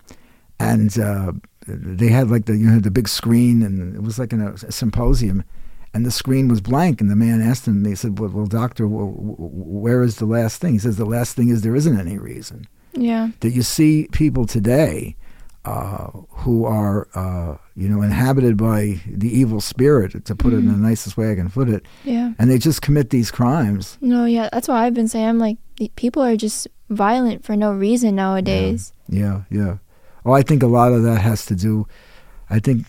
and 0.60 0.97
uh, 1.00 1.34
they 1.67 2.10
had 2.10 2.30
like 2.30 2.45
the 2.45 2.56
you 2.56 2.67
know 2.67 2.80
the 2.80 2.91
big 2.91 3.08
screen, 3.08 3.63
and 3.63 3.95
it 3.95 4.04
was 4.04 4.19
like 4.19 4.32
in 4.32 4.41
a, 4.41 4.52
a 4.54 4.71
symposium, 4.71 5.43
and 5.93 6.06
the 6.06 6.12
screen 6.12 6.47
was 6.47 6.62
blank. 6.62 7.02
And 7.02 7.10
the 7.10 7.15
man 7.15 7.41
asked 7.41 7.67
him, 7.67 7.84
he 7.84 7.95
said, 7.95 8.19
"Well, 8.19 8.30
well 8.30 8.45
doctor, 8.45 8.88
well, 8.88 9.13
where 9.17 10.04
is 10.04 10.17
the 10.17 10.26
last 10.26 10.62
thing?" 10.62 10.74
He 10.74 10.80
says, 10.80 10.97
"The 10.97 11.06
last 11.06 11.36
thing 11.36 11.50
is 11.50 11.62
there 11.63 11.76
isn't 11.76 12.00
any 12.00 12.17
reason." 12.17 12.67
Yeah. 12.93 13.30
that 13.39 13.52
you 13.52 13.62
see 13.62 14.10
people 14.12 14.45
today 14.45 15.15
uh, 15.63 16.08
who 16.30 16.65
are, 16.65 17.08
uh, 17.13 17.58
you 17.82 17.89
know, 17.89 18.02
inhabited 18.04 18.56
by 18.58 18.80
the 19.08 19.28
evil 19.41 19.60
spirit, 19.60 20.12
to 20.26 20.36
put 20.36 20.54
it 20.54 20.58
in 20.58 20.67
the 20.67 20.78
nicest 20.89 21.17
way 21.17 21.32
I 21.32 21.36
can 21.36 21.50
put 21.50 21.67
it, 21.67 21.82
Yeah. 22.06 22.34
and 22.38 22.46
they 22.50 22.60
just 22.60 22.82
commit 22.86 23.10
these 23.10 23.32
crimes. 23.32 23.98
No, 24.02 24.26
yeah, 24.26 24.50
that's 24.54 24.67
what 24.67 24.78
I've 24.78 24.94
been 24.94 25.08
saying. 25.08 25.28
I'm 25.30 25.39
like, 25.39 25.58
people 25.96 26.22
are 26.22 26.38
just 26.38 26.67
violent 26.89 27.44
for 27.44 27.56
no 27.56 27.70
reason 27.88 28.15
nowadays. 28.15 28.94
Yeah, 29.10 29.41
yeah. 29.50 29.78
Oh, 30.26 30.34
I 30.39 30.44
think 30.44 30.62
a 30.63 30.67
lot 30.80 30.91
of 30.94 31.02
that 31.04 31.20
has 31.22 31.46
to 31.48 31.56
do. 31.56 31.88
I 32.56 32.60
think 32.60 32.86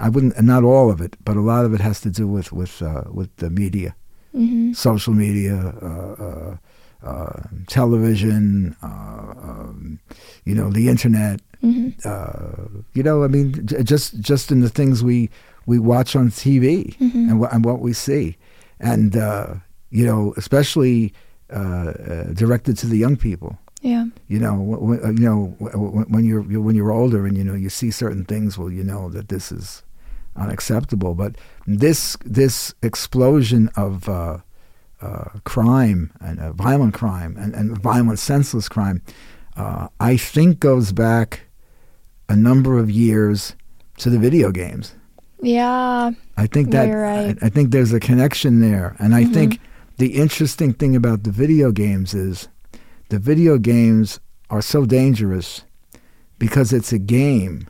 I 0.00 0.08
wouldn't, 0.08 0.40
not 0.42 0.64
all 0.64 0.90
of 0.90 1.00
it, 1.06 1.16
but 1.24 1.36
a 1.36 1.40
lot 1.52 1.64
of 1.66 1.74
it 1.74 1.80
has 1.80 2.00
to 2.00 2.10
do 2.10 2.26
with 2.26 2.48
with 2.60 2.80
uh, 2.80 3.02
with 3.18 3.30
the 3.36 3.50
media, 3.50 3.90
hmm 4.32 4.72
social 4.72 5.14
media, 5.14 5.56
uh, 5.90 6.14
uh, 6.26 6.56
uh, 7.10 7.40
television, 7.66 8.74
uh, 8.82 9.32
um, 9.48 9.98
you 10.44 10.54
know, 10.54 10.70
the 10.70 10.88
internet. 10.88 11.40
Hmm 11.60 11.88
uh, 12.04 12.68
you 12.94 13.02
know, 13.02 13.24
I 13.24 13.28
mean, 13.28 13.52
j- 13.66 13.82
just 13.82 14.20
just 14.20 14.50
in 14.52 14.60
the 14.60 14.68
things 14.68 15.02
we 15.02 15.28
we 15.66 15.78
watch 15.78 16.16
on 16.16 16.30
TV 16.30 16.94
Mhm. 16.98 17.30
and, 17.30 17.40
wh- 17.44 17.52
and 17.54 17.64
what 17.64 17.80
we 17.80 17.92
see, 17.92 18.36
and 18.80 19.16
uh, 19.16 19.54
you 19.90 20.04
know, 20.06 20.34
especially 20.36 21.12
uh, 21.52 21.58
uh, 21.58 22.24
directed 22.34 22.76
to 22.78 22.86
the 22.86 22.96
young 22.96 23.16
people. 23.16 23.58
Yeah. 23.82 24.06
You 24.28 24.38
know, 24.40 24.56
you 25.06 25.24
know, 25.28 25.54
wh- 25.60 25.74
wh- 25.74 26.10
when 26.10 26.24
you're 26.24 26.44
you- 26.52 26.62
when 26.62 26.74
you're 26.76 26.92
older 26.92 27.26
and 27.26 27.36
you 27.36 27.44
know 27.44 27.54
you 27.54 27.70
see 27.70 27.90
certain 27.90 28.24
things, 28.24 28.56
well, 28.58 28.70
you 28.72 28.84
know 28.84 29.08
that 29.10 29.28
this 29.28 29.50
is 29.52 29.82
unacceptable. 30.36 31.14
But 31.14 31.36
this 31.66 32.16
this 32.24 32.74
explosion 32.82 33.68
of 33.76 34.08
uh, 34.08 34.38
uh, 35.00 35.24
crime 35.44 36.10
and 36.20 36.38
uh, 36.40 36.52
violent 36.52 36.94
crime 36.94 37.36
and, 37.38 37.54
and 37.54 37.78
violent 37.82 38.18
senseless 38.18 38.68
crime, 38.68 39.00
uh, 39.56 39.88
I 40.00 40.16
think 40.16 40.60
goes 40.60 40.92
back 40.92 41.40
a 42.28 42.36
number 42.36 42.78
of 42.78 42.90
years 42.90 43.54
to 43.98 44.10
the 44.10 44.18
video 44.18 44.50
games. 44.52 44.94
Yeah. 45.40 46.10
I 46.36 46.46
think 46.46 46.70
that 46.72 46.88
you're 46.88 47.02
right. 47.02 47.36
I, 47.42 47.46
I 47.46 47.48
think 47.48 47.70
there's 47.70 47.92
a 47.92 48.00
connection 48.00 48.60
there, 48.60 48.96
and 48.98 49.14
I 49.14 49.24
Mhm. 49.24 49.32
think 49.32 49.60
the 49.98 50.08
interesting 50.14 50.72
thing 50.72 50.94
about 50.96 51.24
the 51.24 51.30
video 51.30 51.72
games 51.72 52.14
is 52.14 52.48
the 53.08 53.18
video 53.18 53.58
games 53.58 54.20
are 54.50 54.62
so 54.62 54.84
dangerous 54.84 55.64
because 56.38 56.72
it's 56.72 56.92
a 56.92 56.98
game, 56.98 57.66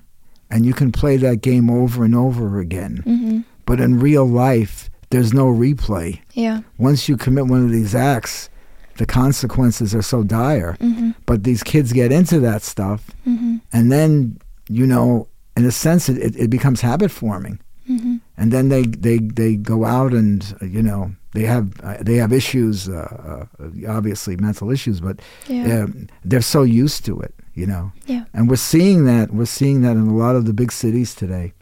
and 0.51 0.65
you 0.67 0.73
can 0.75 0.93
play 0.93 1.17
that 1.19 1.41
game 1.43 1.71
over 1.71 2.05
and 2.05 2.15
over 2.15 2.59
again. 2.59 3.03
hmm 3.05 3.41
But 3.67 3.81
in 3.81 3.99
real 4.01 4.27
life, 4.27 4.89
there's 5.11 5.33
no 5.35 5.47
replay. 5.47 6.21
Yeah. 6.33 6.61
Once 6.79 7.09
you 7.09 7.17
commit 7.17 7.47
one 7.47 7.65
of 7.65 7.71
these 7.71 7.95
acts, 7.95 8.49
the 8.97 9.07
consequences 9.07 9.95
are 9.95 10.03
so 10.03 10.23
dire. 10.23 10.77
hmm 10.81 11.11
But 11.27 11.45
these 11.45 11.63
kids 11.63 11.93
get 11.93 12.13
into 12.13 12.41
that 12.41 12.63
stuff, 12.63 13.11
hmm 13.25 13.57
and 13.73 13.93
then 13.93 14.39
you 14.69 14.87
know, 14.87 15.29
in 15.57 15.65
a 15.65 15.71
sense, 15.73 16.09
it, 16.09 16.37
it, 16.37 16.51
becomes 16.51 16.81
habit 16.81 17.11
forming. 17.11 17.61
Hmm 17.87 18.19
and 18.39 18.53
then 18.53 18.69
they 18.71 18.83
they 18.83 19.19
they 19.19 19.57
go 19.57 19.85
out 19.85 20.15
and 20.15 20.55
uh, 20.63 20.65
you 20.65 20.83
know 20.83 21.13
they 21.35 21.43
have 21.43 21.79
uh, 21.83 21.97
they 22.01 22.15
have 22.15 22.33
issues 22.33 22.89
uh, 22.89 23.45
uh, 23.61 23.67
obviously 23.89 24.37
mental 24.37 24.71
issues 24.71 25.01
but 25.01 25.21
Yeah. 25.49 25.83
um, 25.83 26.07
they're 26.25 26.41
so 26.41 26.63
used 26.63 27.05
to 27.07 27.21
it 27.21 27.35
you 27.55 27.67
know? 27.67 27.91
Yeah. 28.07 28.25
and 28.33 28.49
we're 28.49 28.55
seeing 28.57 29.05
that 29.07 29.35
we're 29.35 29.45
seeing 29.45 29.83
that 29.83 29.97
in 29.97 30.07
a 30.07 30.17
lot 30.17 30.37
of 30.37 30.45
the 30.47 30.53
big 30.53 30.73
cities 30.73 31.15
today. 31.15 31.53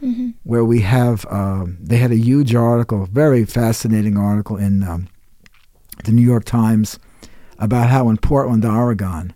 Hmm 0.00 0.30
where 0.42 0.64
we 0.64 0.80
have 0.80 1.26
um, 1.30 1.76
they 1.80 1.96
had 1.96 2.10
a 2.10 2.16
huge 2.16 2.54
article 2.54 3.06
very 3.12 3.44
fascinating 3.44 4.16
article 4.16 4.56
in 4.56 4.82
um, 4.82 5.08
the 6.04 6.12
New 6.12 6.22
York 6.22 6.44
Times 6.44 6.98
about 7.58 7.90
how 7.90 8.08
in 8.08 8.16
Portland 8.16 8.64
Oregon 8.64 9.33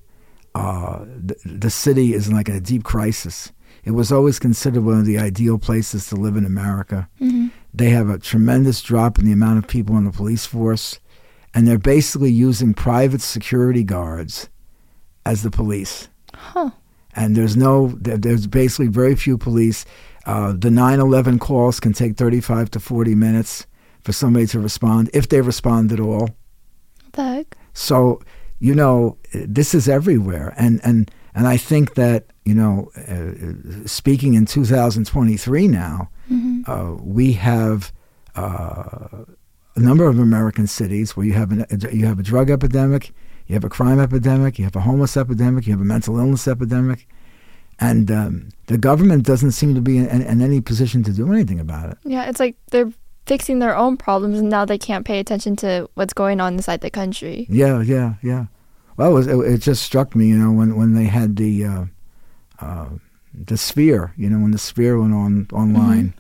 uh, 0.59 1.05
the, 1.05 1.37
the 1.45 1.71
city 1.71 2.15
is 2.15 2.29
in 2.29 2.35
like 2.35 2.49
a 2.49 2.61
deep 2.61 2.85
crisis 2.85 3.53
it 3.85 3.93
was 3.93 4.13
always 4.13 4.39
considered 4.39 4.85
one 4.85 4.99
of 4.99 5.07
the 5.07 5.19
ideal 5.19 5.59
places 5.59 6.09
to 6.09 6.17
live 6.17 6.37
in 6.37 6.45
America 6.45 7.09
hmm 7.19 7.49
they 7.79 7.91
have 7.91 8.09
a 8.09 8.19
tremendous 8.19 8.83
drop 8.83 9.19
in 9.19 9.27
the 9.27 9.33
amount 9.33 9.59
of 9.59 9.69
people 9.69 9.97
in 9.97 10.05
the 10.05 10.11
police 10.11 10.47
force, 10.47 10.99
and 11.55 11.67
they're 11.67 11.79
basically 11.79 12.31
using 12.31 12.75
private 12.75 13.21
security 13.21 13.85
guards 13.85 14.49
as 15.25 15.43
the 15.43 15.51
police. 15.51 16.09
Huh. 16.35 16.71
And 17.15 17.37
there's 17.37 17.57
no, 17.57 17.89
there's 18.01 18.47
basically 18.47 18.89
very 18.89 19.15
few 19.17 19.39
police. 19.39 19.85
Uh, 20.27 20.53
the 20.53 20.71
9/11 20.71 21.41
calls 21.41 21.81
can 21.81 21.93
take 21.93 22.17
35 22.17 22.71
to 22.73 22.81
40 22.81 23.15
minutes 23.15 23.67
for 24.03 24.13
somebody 24.13 24.47
to 24.49 24.61
respond, 24.61 25.11
if 25.13 25.29
they 25.29 25.41
respond 25.41 25.93
at 25.93 26.01
all. 26.01 26.29
What 26.29 27.13
the 27.13 27.23
heck? 27.23 27.57
So, 27.75 28.21
you 28.61 28.75
know, 28.75 29.17
this 29.33 29.75
is 29.75 29.89
everywhere, 29.89 30.55
and 30.57 30.81
and 30.85 31.11
and 31.35 31.47
I 31.47 31.57
think 31.57 31.95
that 31.95 32.27
you 32.45 32.55
know, 32.55 32.91
uh, 32.97 33.87
speaking 33.87 34.35
in 34.35 34.47
2023 34.47 35.69
now, 35.69 36.09
hmm 36.29 36.63
uh, 36.67 36.93
we 37.01 37.33
have 37.33 37.93
uh, 38.37 39.25
a 39.77 39.81
number 39.81 40.07
of 40.07 40.19
American 40.19 40.67
cities 40.67 41.17
where 41.17 41.25
you 41.25 41.33
have 41.33 41.51
an, 41.53 41.65
you 41.93 42.05
have 42.07 42.19
a 42.19 42.23
drug 42.23 42.51
epidemic, 42.51 43.13
you 43.47 43.55
have 43.55 43.65
a 43.65 43.69
crime 43.69 44.01
epidemic, 44.01 44.59
you 44.59 44.65
have 44.65 44.77
a 44.77 44.81
homeless 44.81 45.17
epidemic, 45.17 45.67
you 45.67 45.73
have 45.73 45.81
a 45.81 45.85
mental 45.85 46.19
illness 46.19 46.47
epidemic, 46.49 47.07
and 47.81 48.11
um, 48.11 48.49
the 48.67 48.77
government 48.77 49.25
doesn't 49.25 49.53
seem 49.53 49.75
to 49.75 49.81
be 49.81 49.99
in, 49.99 50.09
in 50.23 50.43
any 50.43 50.61
position 50.61 51.03
to 51.05 51.13
do 51.13 51.33
anything 51.33 51.61
about 51.61 51.91
it. 51.91 51.99
Yeah. 52.05 52.29
It's 52.29 52.41
like 52.41 52.57
they're 52.71 52.93
fixing 53.29 53.59
their 53.59 53.77
own 53.77 53.97
problems 53.97 54.39
and 54.39 54.49
now 54.49 54.65
they 54.65 54.79
can't 54.79 55.07
pay 55.07 55.21
attention 55.21 55.55
to 55.57 55.89
what's 55.95 56.15
going 56.15 56.41
on 56.41 56.55
inside 56.55 56.81
the 56.81 56.91
country. 56.91 57.47
Yeah, 57.49 57.83
yeah, 57.83 58.15
yeah. 58.23 58.47
Well, 58.97 59.11
it, 59.11 59.15
was, 59.15 59.27
it, 59.29 59.37
it 59.37 59.59
just 59.59 59.83
struck 59.85 60.17
me, 60.17 60.27
you 60.29 60.37
know, 60.37 60.51
when 60.51 60.75
when 60.77 60.95
they 60.95 61.05
had 61.05 61.37
the 61.37 61.65
uh, 61.65 61.85
uh, 62.61 62.89
the 63.33 63.57
sphere, 63.57 64.13
you 64.17 64.29
know, 64.29 64.41
when 64.41 64.51
the 64.51 64.59
sphere 64.59 64.99
went 64.99 65.15
on 65.15 65.47
online, 65.53 66.15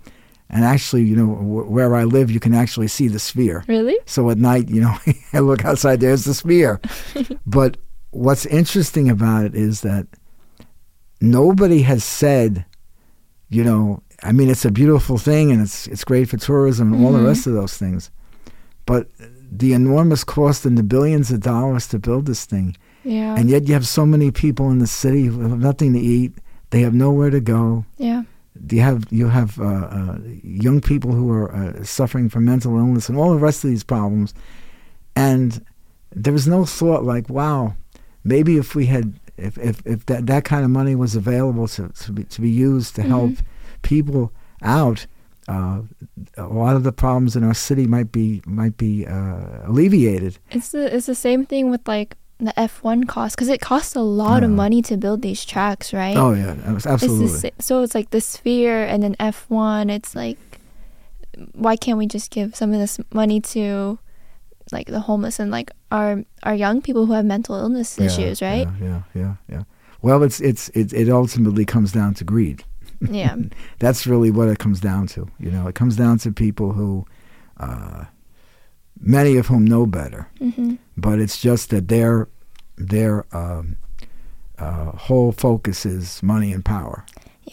and 0.50 0.64
actually, 0.64 1.02
you 1.02 1.16
know, 1.16 1.26
wh- 1.26 1.70
where 1.70 1.96
I 1.96 2.04
live, 2.04 2.30
you 2.30 2.38
can 2.38 2.54
actually 2.54 2.88
see 2.88 3.08
the 3.08 3.18
sphere. 3.18 3.64
Really? 3.66 3.98
So 4.06 4.30
at 4.30 4.38
night, 4.38 4.68
you 4.68 4.80
know, 4.80 4.96
I 5.32 5.40
look 5.40 5.64
outside, 5.64 6.00
there's 6.00 6.24
the 6.24 6.34
sphere. 6.34 6.80
but 7.46 7.78
what's 8.10 8.46
interesting 8.46 9.10
about 9.10 9.44
it 9.44 9.54
is 9.54 9.80
that 9.80 10.06
nobody 11.20 11.82
has 11.82 12.04
said, 12.04 12.64
you 13.48 13.64
know, 13.64 14.02
I 14.22 14.33
mean, 14.33 14.48
it's 14.50 14.64
a 14.64 14.70
beautiful 14.70 15.18
thing 15.18 15.52
and 15.52 15.61
it's 15.62 15.87
it's 15.87 16.04
great 16.04 16.28
for 16.28 16.37
tourism 16.38 16.92
and 16.92 17.04
all 17.04 17.12
the 17.12 17.18
Mhm. 17.20 17.26
rest 17.26 17.46
of 17.46 17.52
those 17.54 17.76
things. 17.76 18.11
But 18.87 19.09
the 19.50 19.72
enormous 19.72 20.24
cost 20.24 20.66
and 20.66 20.76
the 20.76 20.83
billions 20.83 21.31
of 21.31 21.40
dollars 21.40 21.87
to 21.88 21.98
build 21.98 22.26
this 22.26 22.44
thing, 22.44 22.76
Yeah. 23.04 23.35
and 23.38 23.48
yet 23.48 23.66
you 23.68 23.74
have 23.74 23.87
so 23.87 24.04
many 24.04 24.31
people 24.31 24.70
in 24.70 24.78
the 24.78 24.87
city 24.87 25.26
who 25.26 25.40
have 25.40 25.59
nothing 25.61 25.92
to 25.94 26.00
eat. 26.00 26.33
They 26.70 26.83
have 26.83 26.94
nowhere 26.94 27.31
to 27.31 27.40
go 27.40 27.85
yeah. 27.96 28.22
you 28.70 28.81
have 28.83 29.04
you 29.11 29.28
have 29.28 29.59
uh, 29.61 29.64
uh, 29.98 30.18
young 30.42 30.81
people 30.81 31.12
who 31.12 31.31
are 31.31 31.54
uh, 31.54 31.85
suffering 31.85 32.28
from 32.28 32.44
mental 32.44 32.76
illness 32.76 33.09
and 33.09 33.16
all 33.16 33.33
the 33.33 33.38
rest 33.38 33.64
of 33.64 33.70
these 33.70 33.85
problems, 33.85 34.35
and 35.16 35.64
there 36.14 36.33
was 36.33 36.46
no 36.48 36.64
thought 36.64 37.04
like, 37.04 37.28
wow, 37.31 37.74
maybe 38.24 38.57
if 38.59 38.74
we 38.74 38.87
had 38.87 39.14
if 39.37 39.57
if, 39.59 39.81
if 39.87 40.04
that, 40.07 40.26
that 40.26 40.44
kind 40.44 40.64
of 40.64 40.70
money 40.70 40.94
was 40.94 41.14
available 41.16 41.68
to 41.68 41.88
to 41.88 42.12
be, 42.12 42.24
to 42.24 42.40
be 42.40 42.50
used 42.50 42.94
to 42.96 43.02
help 43.02 43.33
people 43.82 44.32
out, 44.62 45.06
uh, 45.48 45.80
a 46.36 46.46
lot 46.46 46.76
of 46.76 46.82
the 46.82 46.92
problems 46.92 47.36
in 47.36 47.42
our 47.44 47.54
city 47.54 47.86
might 47.86 48.12
be 48.12 48.42
might 48.46 48.76
be 48.76 49.06
uh, 49.06 49.66
alleviated. 49.66 50.38
It's 50.50 50.70
the 50.70 50.94
it's 50.94 51.06
the 51.06 51.14
same 51.14 51.46
thing 51.46 51.70
with 51.70 51.86
like 51.88 52.16
the 52.40 52.52
F1 52.56 53.08
cost 53.08 53.34
because 53.34 53.48
it 53.48 53.60
costs 53.60 53.96
a 53.96 54.00
lot 54.00 54.44
of 54.44 54.50
money 54.50 54.80
to 54.82 54.96
build 54.96 55.22
these 55.22 55.44
tracks, 55.44 55.92
right? 55.92 56.16
Oh 56.16 56.32
yeah, 56.34 56.52
abs- 56.66 56.76
It's 56.76 56.86
absolutely. 56.86 57.50
the 57.50 57.62
so 57.62 57.82
it's 57.82 57.94
like 57.94 58.10
the 58.10 58.20
sphere 58.20 58.84
and 58.84 59.02
then 59.02 59.16
F1. 59.16 59.90
It's 59.90 60.14
like, 60.14 60.38
why 61.52 61.76
can't 61.76 61.98
we 61.98 62.06
just 62.06 62.30
give 62.30 62.54
some 62.56 62.72
of 62.72 62.78
this 62.78 62.98
money 63.12 63.40
to, 63.40 63.98
like 64.70 64.86
the 64.86 65.00
homeless 65.00 65.38
and 65.40 65.50
like 65.50 65.70
our 65.90 66.22
our 66.42 66.54
young 66.54 66.82
people 66.82 67.06
who 67.06 67.12
have 67.14 67.24
mental 67.24 67.56
illness 67.56 67.98
Yeah, 67.98 68.06
issues, 68.06 68.42
right? 68.42 68.68
Yeah, 68.80 68.86
yeah, 68.86 69.02
yeah, 69.14 69.34
yeah. 69.50 69.62
Well, 70.02 70.22
it's 70.22 70.40
it's 70.40 70.68
it, 70.70 70.92
it 70.92 71.08
ultimately 71.08 71.64
comes 71.64 71.90
down 71.90 72.14
to 72.14 72.24
greed. 72.24 72.62
Yeah, 73.00 73.37
That's 73.78 74.06
really 74.06 74.30
what 74.30 74.48
it 74.48 74.58
comes 74.58 74.80
down 74.80 75.06
to. 75.08 75.28
You 75.38 75.50
know, 75.50 75.68
it 75.68 75.74
comes 75.74 75.96
down 75.96 76.18
to 76.18 76.32
people 76.32 76.72
who, 76.72 77.06
uh, 77.58 78.04
many 79.00 79.37
of 79.37 79.46
whom 79.48 79.64
know 79.64 79.87
better, 79.87 80.28
hmm 80.38 80.74
but 80.96 81.20
it's 81.20 81.40
just 81.40 81.70
that 81.70 81.87
their 81.88 82.26
their 82.76 83.24
um, 83.37 83.76
uh, 84.58 84.90
whole 84.92 85.30
focus 85.32 85.87
is 85.87 86.22
money 86.22 86.52
and 86.52 86.64
power. 86.64 87.04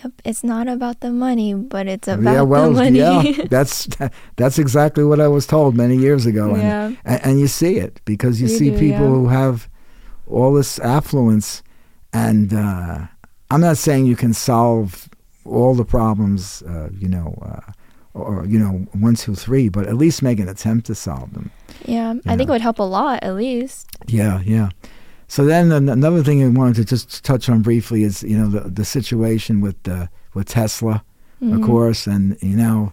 Yep, 0.03 0.11
it's 0.25 0.43
not 0.43 0.67
about 0.67 0.99
the 0.99 1.11
money, 1.11 1.53
but 1.53 1.87
it's 1.87 2.07
about 2.07 2.33
yeah, 2.33 2.41
well, 2.41 2.73
the 2.73 2.81
money. 2.83 2.99
yeah, 2.99 3.45
that's 3.49 3.87
that's 4.35 4.57
exactly 4.59 5.03
what 5.03 5.19
I 5.21 5.27
was 5.27 5.45
told 5.47 5.75
many 5.75 5.95
years 5.95 6.25
ago, 6.25 6.53
and 6.55 6.63
Yeah. 6.63 6.91
and, 7.05 7.25
and 7.25 7.39
you 7.39 7.47
see 7.47 7.77
it 7.77 8.01
because 8.05 8.41
you 8.41 8.47
You 8.47 8.57
see 8.57 8.69
do, 8.71 8.77
people 8.79 9.05
yeah. 9.05 9.15
who 9.19 9.27
have 9.27 9.69
all 10.27 10.53
this 10.55 10.79
affluence, 10.79 11.61
and 12.11 12.51
uh, 12.53 13.07
I'm 13.51 13.61
not 13.61 13.77
saying 13.77 14.07
you 14.07 14.15
can 14.15 14.33
solve 14.33 15.07
all 15.45 15.73
the 15.75 15.85
problems, 15.85 16.61
uh, 16.63 16.89
you 16.97 17.07
know, 17.07 17.37
uh, 17.41 17.71
or 18.13 18.45
you 18.45 18.57
know, 18.59 18.85
one, 18.93 19.15
two, 19.15 19.35
three, 19.35 19.69
but 19.69 19.87
at 19.87 19.95
least 19.95 20.21
make 20.21 20.39
an 20.39 20.47
attempt 20.49 20.85
to 20.87 20.95
solve 20.95 21.33
them. 21.33 21.49
yeah, 21.85 22.13
I 22.25 22.35
think 22.37 22.49
it 22.49 22.53
would 22.53 22.61
help 22.61 22.79
a 22.79 22.83
lot, 22.83 23.23
at 23.23 23.35
least. 23.35 23.87
Yeah, 24.07 24.41
yeah. 24.45 24.69
So 25.27 25.43
then 25.45 25.71
another 25.71 26.23
thing 26.23 26.43
I 26.43 26.47
wanted 26.47 26.75
to 26.75 26.85
just 26.85 27.23
touch 27.23 27.49
on 27.49 27.61
briefly 27.61 28.03
is 28.03 28.23
you 28.23 28.37
know 28.37 28.47
the 28.47 28.69
the 28.69 28.85
situation 28.85 29.59
with 29.61 29.75
uh, 29.87 30.07
with 30.33 30.47
Tesla, 30.47 31.03
of 31.41 31.47
Mhm. 31.59 31.63
course, 31.65 32.07
and 32.07 32.37
you 32.41 32.55
know 32.55 32.91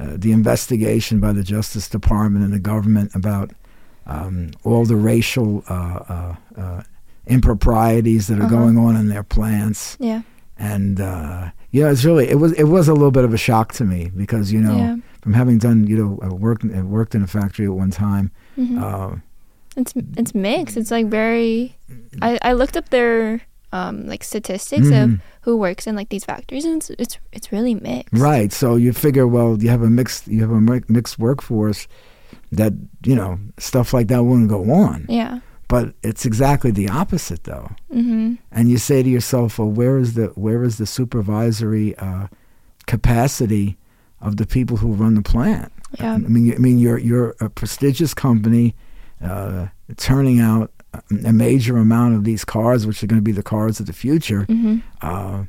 uh, 0.00 0.16
the 0.16 0.32
investigation 0.32 1.20
by 1.20 1.32
the 1.32 1.42
Justice 1.44 1.88
Department 1.88 2.44
and 2.44 2.52
the 2.54 2.58
government 2.72 3.14
about 3.14 3.52
um, 4.06 4.50
all 4.64 4.84
the 4.86 4.96
racial 4.96 5.62
uh, 5.68 6.00
uh, 6.08 6.34
uh, 6.58 6.82
improprieties 7.26 8.26
that 8.26 8.38
are 8.38 8.44
Uh-huh. 8.44 8.56
going 8.56 8.78
on 8.78 8.96
in 8.96 9.08
their 9.08 9.22
plants, 9.22 9.96
Yeah, 10.00 10.22
and 10.58 11.00
uh, 11.00 11.50
know 11.82 11.90
it's 11.90 12.04
really 12.04 12.28
it 12.28 12.36
was 12.38 12.52
it 12.52 12.64
was 12.64 12.88
a 12.88 12.92
little 12.94 13.10
bit 13.10 13.24
of 13.24 13.34
a 13.34 13.38
shock 13.38 13.72
to 13.74 13.84
me 13.84 14.10
because 14.16 14.52
you 14.52 14.60
know 14.60 14.76
yeah. 14.76 14.96
from 15.22 15.32
having 15.34 15.58
done 15.58 15.86
you 15.86 15.96
know 15.96 16.18
uh, 16.22 16.34
worked 16.34 16.64
uh, 16.64 16.82
worked 16.84 17.14
in 17.14 17.22
a 17.22 17.26
factory 17.26 17.66
at 17.66 17.72
one 17.72 17.90
time. 17.90 18.30
Mhm. 18.56 18.78
Uh, 18.80 19.16
It's 19.76 19.92
it's 20.16 20.34
mixed. 20.34 20.76
It's 20.76 20.90
like 20.92 21.06
very. 21.10 21.74
I, 22.22 22.38
I 22.42 22.52
looked 22.54 22.76
up 22.76 22.90
their 22.90 23.40
um 23.72 24.06
like 24.06 24.22
statistics 24.22 24.86
of 24.86 25.08
Mhm. 25.10 25.20
who 25.42 25.56
works 25.56 25.86
in 25.88 25.96
like 25.96 26.08
these 26.10 26.24
factories, 26.24 26.64
and 26.64 26.76
it's 26.76 26.90
it's, 26.90 27.18
it's 27.32 27.50
really 27.50 27.74
mixed. 27.74 28.14
Right. 28.14 28.52
So 28.52 28.76
you 28.76 28.92
figure, 28.92 29.26
well, 29.26 29.58
you 29.60 29.70
have 29.70 29.82
a 29.82 29.90
mixed 29.90 30.28
you 30.28 30.40
have 30.46 30.52
a 30.54 30.60
mixed 30.88 31.18
workforce 31.18 31.88
that 32.52 32.72
you 33.04 33.16
know 33.16 33.38
stuff 33.58 33.92
like 33.92 34.06
that 34.14 34.22
wouldn't 34.24 34.48
go 34.48 34.62
on. 34.70 35.06
Yeah. 35.08 35.40
But 35.68 35.94
it's 36.02 36.26
exactly 36.26 36.70
the 36.70 36.88
opposite, 36.88 37.44
though. 37.44 37.70
Mhm. 37.92 38.38
And 38.52 38.68
you 38.68 38.78
say 38.78 39.02
to 39.02 39.08
yourself, 39.08 39.58
well, 39.58 39.70
where 39.70 39.98
is 39.98 40.14
the 40.14 40.26
where 40.34 40.62
is 40.62 40.76
the 40.78 40.86
supervisory 40.86 41.96
uh, 41.96 42.26
capacity 42.86 43.76
of 44.20 44.36
the 44.36 44.46
people 44.46 44.76
who 44.78 44.92
run 44.92 45.14
the 45.14 45.22
plant? 45.22 45.72
Yeah. 45.98 46.14
I 46.14 46.18
mean, 46.18 46.52
I 46.54 46.58
mean, 46.58 46.78
you're 46.78 46.98
you're 46.98 47.34
a 47.40 47.48
prestigious 47.48 48.14
company, 48.14 48.74
uh, 49.22 49.68
turning 49.96 50.40
out 50.40 50.70
a 51.24 51.32
major 51.32 51.76
amount 51.76 52.14
of 52.14 52.24
these 52.24 52.44
cars, 52.44 52.86
which 52.86 53.02
are 53.02 53.06
going 53.06 53.20
to 53.20 53.24
be 53.24 53.32
the 53.32 53.42
cars 53.42 53.80
of 53.80 53.86
the 53.86 53.92
future. 53.92 54.46
Mhm. 54.48 54.82
Uh, 55.02 55.44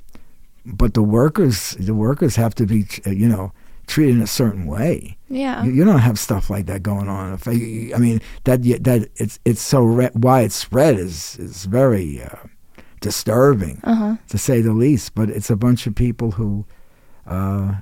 but 0.65 0.93
the 0.95 1.03
workers, 1.03 1.75
the 1.79 1.93
workers 1.93 2.35
have 2.35 2.55
to 2.55 2.65
be, 2.65 2.87
you 3.05 3.27
know, 3.27 3.51
treated 3.87 4.15
in 4.15 4.21
a 4.21 4.27
certain 4.27 4.65
way. 4.65 5.17
Yeah. 5.29 5.63
You, 5.63 5.71
you 5.71 5.85
don't 5.85 5.99
have 5.99 6.17
stuff 6.19 6.49
like 6.49 6.65
that 6.67 6.83
going 6.83 7.07
on. 7.09 7.33
If 7.33 7.47
I, 7.47 7.51
I 7.95 7.99
mean, 7.99 8.21
that 8.43 8.63
that 8.83 9.09
it's 9.15 9.39
it's 9.45 9.61
so 9.61 9.81
re- 9.81 10.09
widespread 10.13 10.97
is 10.97 11.37
is 11.39 11.65
very 11.65 12.21
uh, 12.21 12.35
disturbing 13.01 13.79
Uh 13.83 13.95
huh. 13.95 14.15
to 14.29 14.37
say 14.37 14.61
the 14.61 14.73
least. 14.73 15.15
But 15.15 15.29
it's 15.29 15.49
a 15.49 15.55
bunch 15.55 15.87
of 15.87 15.95
people 15.95 16.31
who 16.31 16.65
uh, 17.27 17.75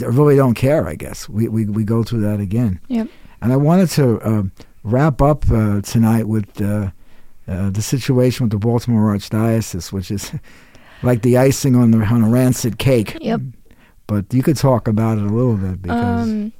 really 0.00 0.36
don't 0.36 0.54
care. 0.54 0.86
I 0.88 0.94
guess 0.94 1.28
we, 1.28 1.48
we 1.48 1.64
we 1.66 1.84
go 1.84 2.02
through 2.02 2.20
that 2.22 2.40
again. 2.40 2.80
Yep. 2.88 3.08
And 3.40 3.52
I 3.52 3.56
wanted 3.56 3.88
to 3.90 4.20
uh, 4.20 4.42
wrap 4.82 5.22
up 5.22 5.44
uh, 5.50 5.80
tonight 5.82 6.26
with 6.28 6.60
uh, 6.60 6.90
uh, 7.46 7.70
the 7.70 7.82
situation 7.82 8.44
with 8.44 8.52
the 8.52 8.58
Baltimore 8.58 9.14
Archdiocese, 9.14 9.92
which 9.92 10.10
is 10.10 10.32
like 11.02 11.22
the 11.22 11.36
icing 11.38 11.76
on 11.76 11.90
the 11.92 11.98
on 12.04 12.22
a 12.24 12.28
rancid 12.28 12.78
cake. 12.78 13.16
Yep. 13.20 13.40
But 14.08 14.32
you 14.34 14.42
could 14.42 14.56
talk 14.56 14.88
about 14.88 15.18
it 15.18 15.24
a 15.24 15.28
little 15.28 15.56
bit 15.56 15.80
because 15.82 16.22
Um, 16.28 16.52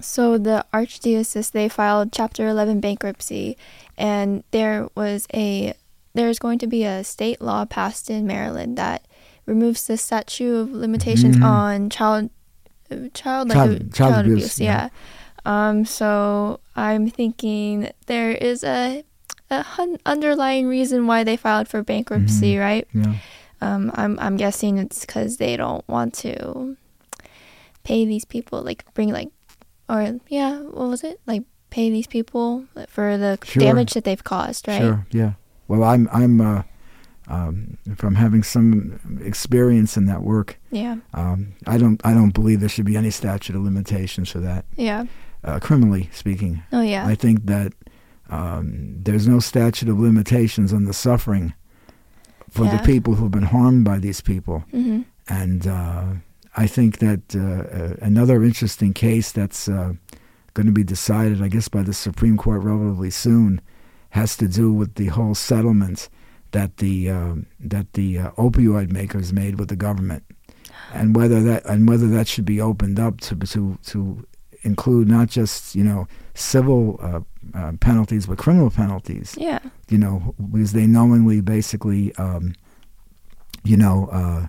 so 0.00 0.36
the 0.38 0.64
archdiocese 0.74 1.50
they 1.52 1.68
filed 1.68 2.12
Chapter 2.12 2.46
11 2.48 2.80
bankruptcy, 2.80 3.56
and 3.96 4.44
there 4.50 4.88
was 4.94 5.26
a 5.32 5.72
there's 6.14 6.38
going 6.40 6.58
to 6.58 6.66
be 6.66 6.82
a 6.84 7.04
state 7.04 7.40
law 7.40 7.64
passed 7.64 8.10
in 8.10 8.26
Maryland 8.26 8.76
that 8.76 9.06
removes 9.46 9.86
the 9.86 9.96
statute 9.96 10.54
of 10.56 10.72
limitations 10.72 11.36
Mhm. 11.36 11.44
on 11.44 11.90
child 11.90 12.30
uh, 12.90 13.06
child 13.14 13.48
like 13.48 13.56
Child- 13.56 13.78
child 13.78 13.94
child 13.94 14.26
abuse, 14.26 14.44
abuse. 14.56 14.60
yeah. 14.60 14.88
Yeah. 15.46 15.68
Um. 15.68 15.84
So 15.84 16.58
I'm 16.74 17.08
thinking 17.08 17.90
there 18.06 18.32
is 18.32 18.64
a 18.64 19.04
a 19.50 19.62
hun- 19.62 19.98
underlying 20.04 20.66
reason 20.66 21.06
why 21.06 21.22
they 21.24 21.36
filed 21.36 21.68
for 21.68 21.82
bankruptcy, 21.82 22.54
Mm-hmm. 22.54 22.60
right? 22.60 22.86
yeah, 22.92 23.14
Um, 23.62 23.90
I'm 23.94 24.18
I'm 24.20 24.36
guessing 24.36 24.78
it's 24.78 25.00
because 25.06 25.36
they 25.38 25.56
don't 25.56 25.86
want 25.88 26.14
to 26.26 26.76
pay 27.82 28.04
these 28.04 28.24
people, 28.24 28.62
like 28.62 28.84
bring 28.94 29.10
like, 29.12 29.30
or 29.88 30.18
yeah, 30.28 30.58
what 30.60 30.88
was 30.88 31.02
it? 31.04 31.20
Like 31.26 31.44
pay 31.70 31.90
these 31.90 32.06
people 32.06 32.64
for 32.88 33.16
the 33.16 33.38
Sure. 33.44 33.60
damage 33.60 33.94
that 33.94 34.04
they've 34.04 34.22
caused, 34.22 34.68
right? 34.68 34.80
sure, 34.80 35.06
yeah. 35.10 35.32
Well, 35.68 35.84
I'm 35.84 36.08
I'm 36.12 36.40
uh, 36.40 36.62
um, 37.28 37.78
from 37.96 38.16
having 38.16 38.42
some 38.42 39.20
experience 39.22 39.96
in 39.96 40.06
that 40.06 40.22
work. 40.22 40.58
Yeah, 40.70 40.96
Um, 41.14 41.54
I 41.66 41.78
don't 41.78 42.00
I 42.04 42.12
don't 42.12 42.34
believe 42.34 42.60
there 42.60 42.68
should 42.68 42.86
be 42.86 42.96
any 42.96 43.10
statute 43.10 43.54
of 43.56 43.62
limitations 43.62 44.28
for 44.30 44.40
that, 44.40 44.64
yeah. 44.76 45.04
uh, 45.44 45.60
criminally 45.60 46.08
speaking. 46.12 46.62
Oh 46.72 46.82
yeah, 46.82 47.06
I 47.06 47.14
think 47.14 47.46
that 47.46 47.72
um, 48.30 48.96
there's 49.02 49.26
no 49.28 49.38
statute 49.40 49.88
of 49.88 49.98
limitations 49.98 50.72
on 50.72 50.84
the 50.84 50.92
suffering 50.92 51.54
for 52.50 52.64
the 52.64 52.78
people 52.78 53.14
who've 53.14 53.30
been 53.30 53.44
harmed 53.44 53.84
by 53.84 53.98
these 53.98 54.20
people. 54.20 54.64
mm-hmm. 54.72 55.02
And 55.28 55.66
uh, 55.68 56.04
I 56.56 56.66
think 56.66 56.98
that 56.98 57.34
uh, 57.34 57.38
uh, 57.40 57.96
another 58.00 58.42
interesting 58.42 58.92
case 58.92 59.32
that's 59.32 59.68
uh, 59.68 59.92
going 60.54 60.66
to 60.66 60.72
be 60.72 60.84
decided, 60.84 61.42
I 61.42 61.48
guess, 61.48 61.68
by 61.68 61.82
the 61.82 61.94
Supreme 61.94 62.36
Court 62.36 62.62
relatively 62.62 63.10
soon, 63.10 63.60
has 64.10 64.36
to 64.38 64.48
do 64.48 64.72
with 64.72 64.96
the 64.96 65.06
whole 65.06 65.34
settlement 65.34 66.08
that 66.52 66.78
the 66.78 67.08
um 67.10 67.46
that 67.60 67.92
the 67.92 68.18
uh, 68.18 68.30
opioid 68.32 68.90
makers 68.90 69.32
made 69.32 69.58
with 69.58 69.68
the 69.68 69.76
government, 69.76 70.24
and 70.92 71.14
whether 71.14 71.40
that 71.42 71.64
and 71.66 71.88
whether 71.88 72.08
that 72.08 72.26
should 72.26 72.44
be 72.44 72.60
opened 72.60 72.98
up 72.98 73.20
to 73.20 73.36
to 73.36 73.78
to 73.86 74.26
include 74.62 75.08
not 75.08 75.28
just 75.28 75.74
you 75.74 75.84
know 75.84 76.06
civil 76.34 76.98
uh, 77.00 77.20
uh, 77.56 77.72
penalties 77.80 78.26
but 78.26 78.38
criminal 78.38 78.70
penalties. 78.70 79.36
Yeah, 79.38 79.60
you 79.88 79.98
know, 79.98 80.34
because 80.50 80.72
they 80.72 80.86
knowingly 80.86 81.40
basically, 81.40 82.14
um, 82.16 82.54
you 83.62 83.76
know, 83.76 84.08
uh, 84.10 84.48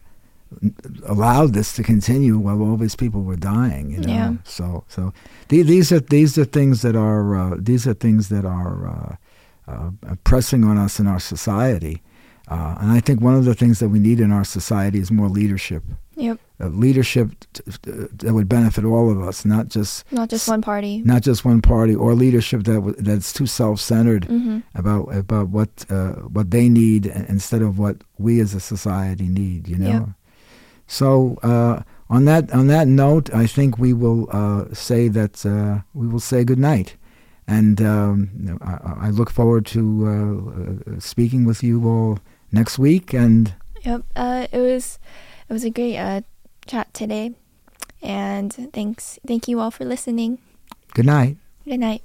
allowed 1.05 1.53
this 1.53 1.73
to 1.73 1.83
continue 1.83 2.37
while 2.37 2.61
all 2.61 2.77
these 2.77 2.95
people 2.95 3.21
were 3.23 3.35
dying. 3.35 3.91
You 3.91 3.99
know, 4.01 4.13
Yeah. 4.13 4.33
so 4.43 4.83
so 4.87 5.13
the- 5.49 5.63
these 5.63 5.91
are 5.91 5.99
these 5.99 6.37
are 6.37 6.45
things 6.45 6.81
that 6.81 6.95
are 6.95 7.35
uh, 7.35 7.55
these 7.59 7.87
are 7.87 7.93
things 7.95 8.29
that 8.29 8.45
are 8.45 8.87
uh, 9.67 9.71
uh, 9.71 9.91
pressing 10.23 10.63
on 10.63 10.77
us 10.77 10.99
in 10.99 11.07
our 11.07 11.19
society. 11.19 12.01
Uh, 12.47 12.75
and 12.81 12.91
I 12.91 12.99
think 12.99 13.21
one 13.21 13.35
of 13.35 13.45
the 13.45 13.53
things 13.55 13.79
that 13.79 13.89
we 13.89 13.99
need 13.99 14.19
in 14.19 14.31
our 14.31 14.43
society 14.43 14.99
is 14.99 15.09
more 15.11 15.29
leadership. 15.29 15.83
yep. 16.17 16.37
Uh, 16.59 16.67
leadership 16.67 17.29
t- 17.53 17.63
t- 17.81 17.91
that 18.19 18.33
would 18.33 18.49
benefit 18.49 18.83
all 18.83 19.09
of 19.09 19.21
us, 19.21 19.45
not 19.45 19.69
just 19.69 20.03
Not 20.11 20.29
just 20.29 20.47
one 20.49 20.61
party. 20.61 21.01
not 21.05 21.21
just 21.23 21.45
one 21.45 21.61
party, 21.61 21.95
or 21.95 22.13
leadership 22.13 22.63
that 22.65 22.73
w- 22.83 22.95
that's 22.99 23.31
too 23.31 23.45
self-centered 23.47 24.25
hmm 24.25 24.59
about 24.75 25.03
about 25.15 25.47
what 25.49 25.69
uh, 25.89 26.13
what 26.35 26.51
they 26.51 26.67
need 26.67 27.05
instead 27.29 27.61
of 27.61 27.79
what 27.79 27.95
we 28.17 28.41
as 28.41 28.53
a 28.53 28.59
society 28.59 29.27
need. 29.29 29.67
You 29.69 29.77
know. 29.77 29.87
Yep. 29.89 30.09
So 30.91 31.39
uh, 31.41 31.83
on 32.09 32.25
that 32.25 32.51
on 32.51 32.67
that 32.67 32.85
note, 32.85 33.33
I 33.33 33.47
think 33.47 33.77
we 33.79 33.93
will 33.93 34.27
uh, 34.29 34.65
say 34.73 35.07
that 35.07 35.45
uh, 35.45 35.83
we 35.93 36.05
will 36.05 36.19
say 36.19 36.43
good 36.43 36.59
night, 36.59 36.97
and 37.47 37.81
um, 37.81 38.59
I, 38.61 39.07
I 39.07 39.09
look 39.09 39.29
forward 39.31 39.65
to 39.67 39.81
uh, 40.05 40.11
uh, 40.91 40.99
speaking 40.99 41.45
with 41.45 41.63
you 41.63 41.87
all 41.87 42.19
next 42.51 42.77
week. 42.77 43.13
And 43.13 43.53
Yep. 43.83 44.03
Uh, 44.17 44.47
it 44.51 44.59
was 44.59 44.99
it 45.47 45.53
was 45.53 45.63
a 45.63 45.69
great 45.69 45.97
uh 45.97 46.21
chat 46.67 46.93
today, 46.93 47.35
and 48.03 48.51
thanks 48.73 49.17
thank 49.25 49.47
you 49.47 49.61
all 49.61 49.71
for 49.71 49.85
listening. 49.85 50.39
good 50.93 51.05
night. 51.05 51.37
Good 51.63 51.79
night. 51.79 52.03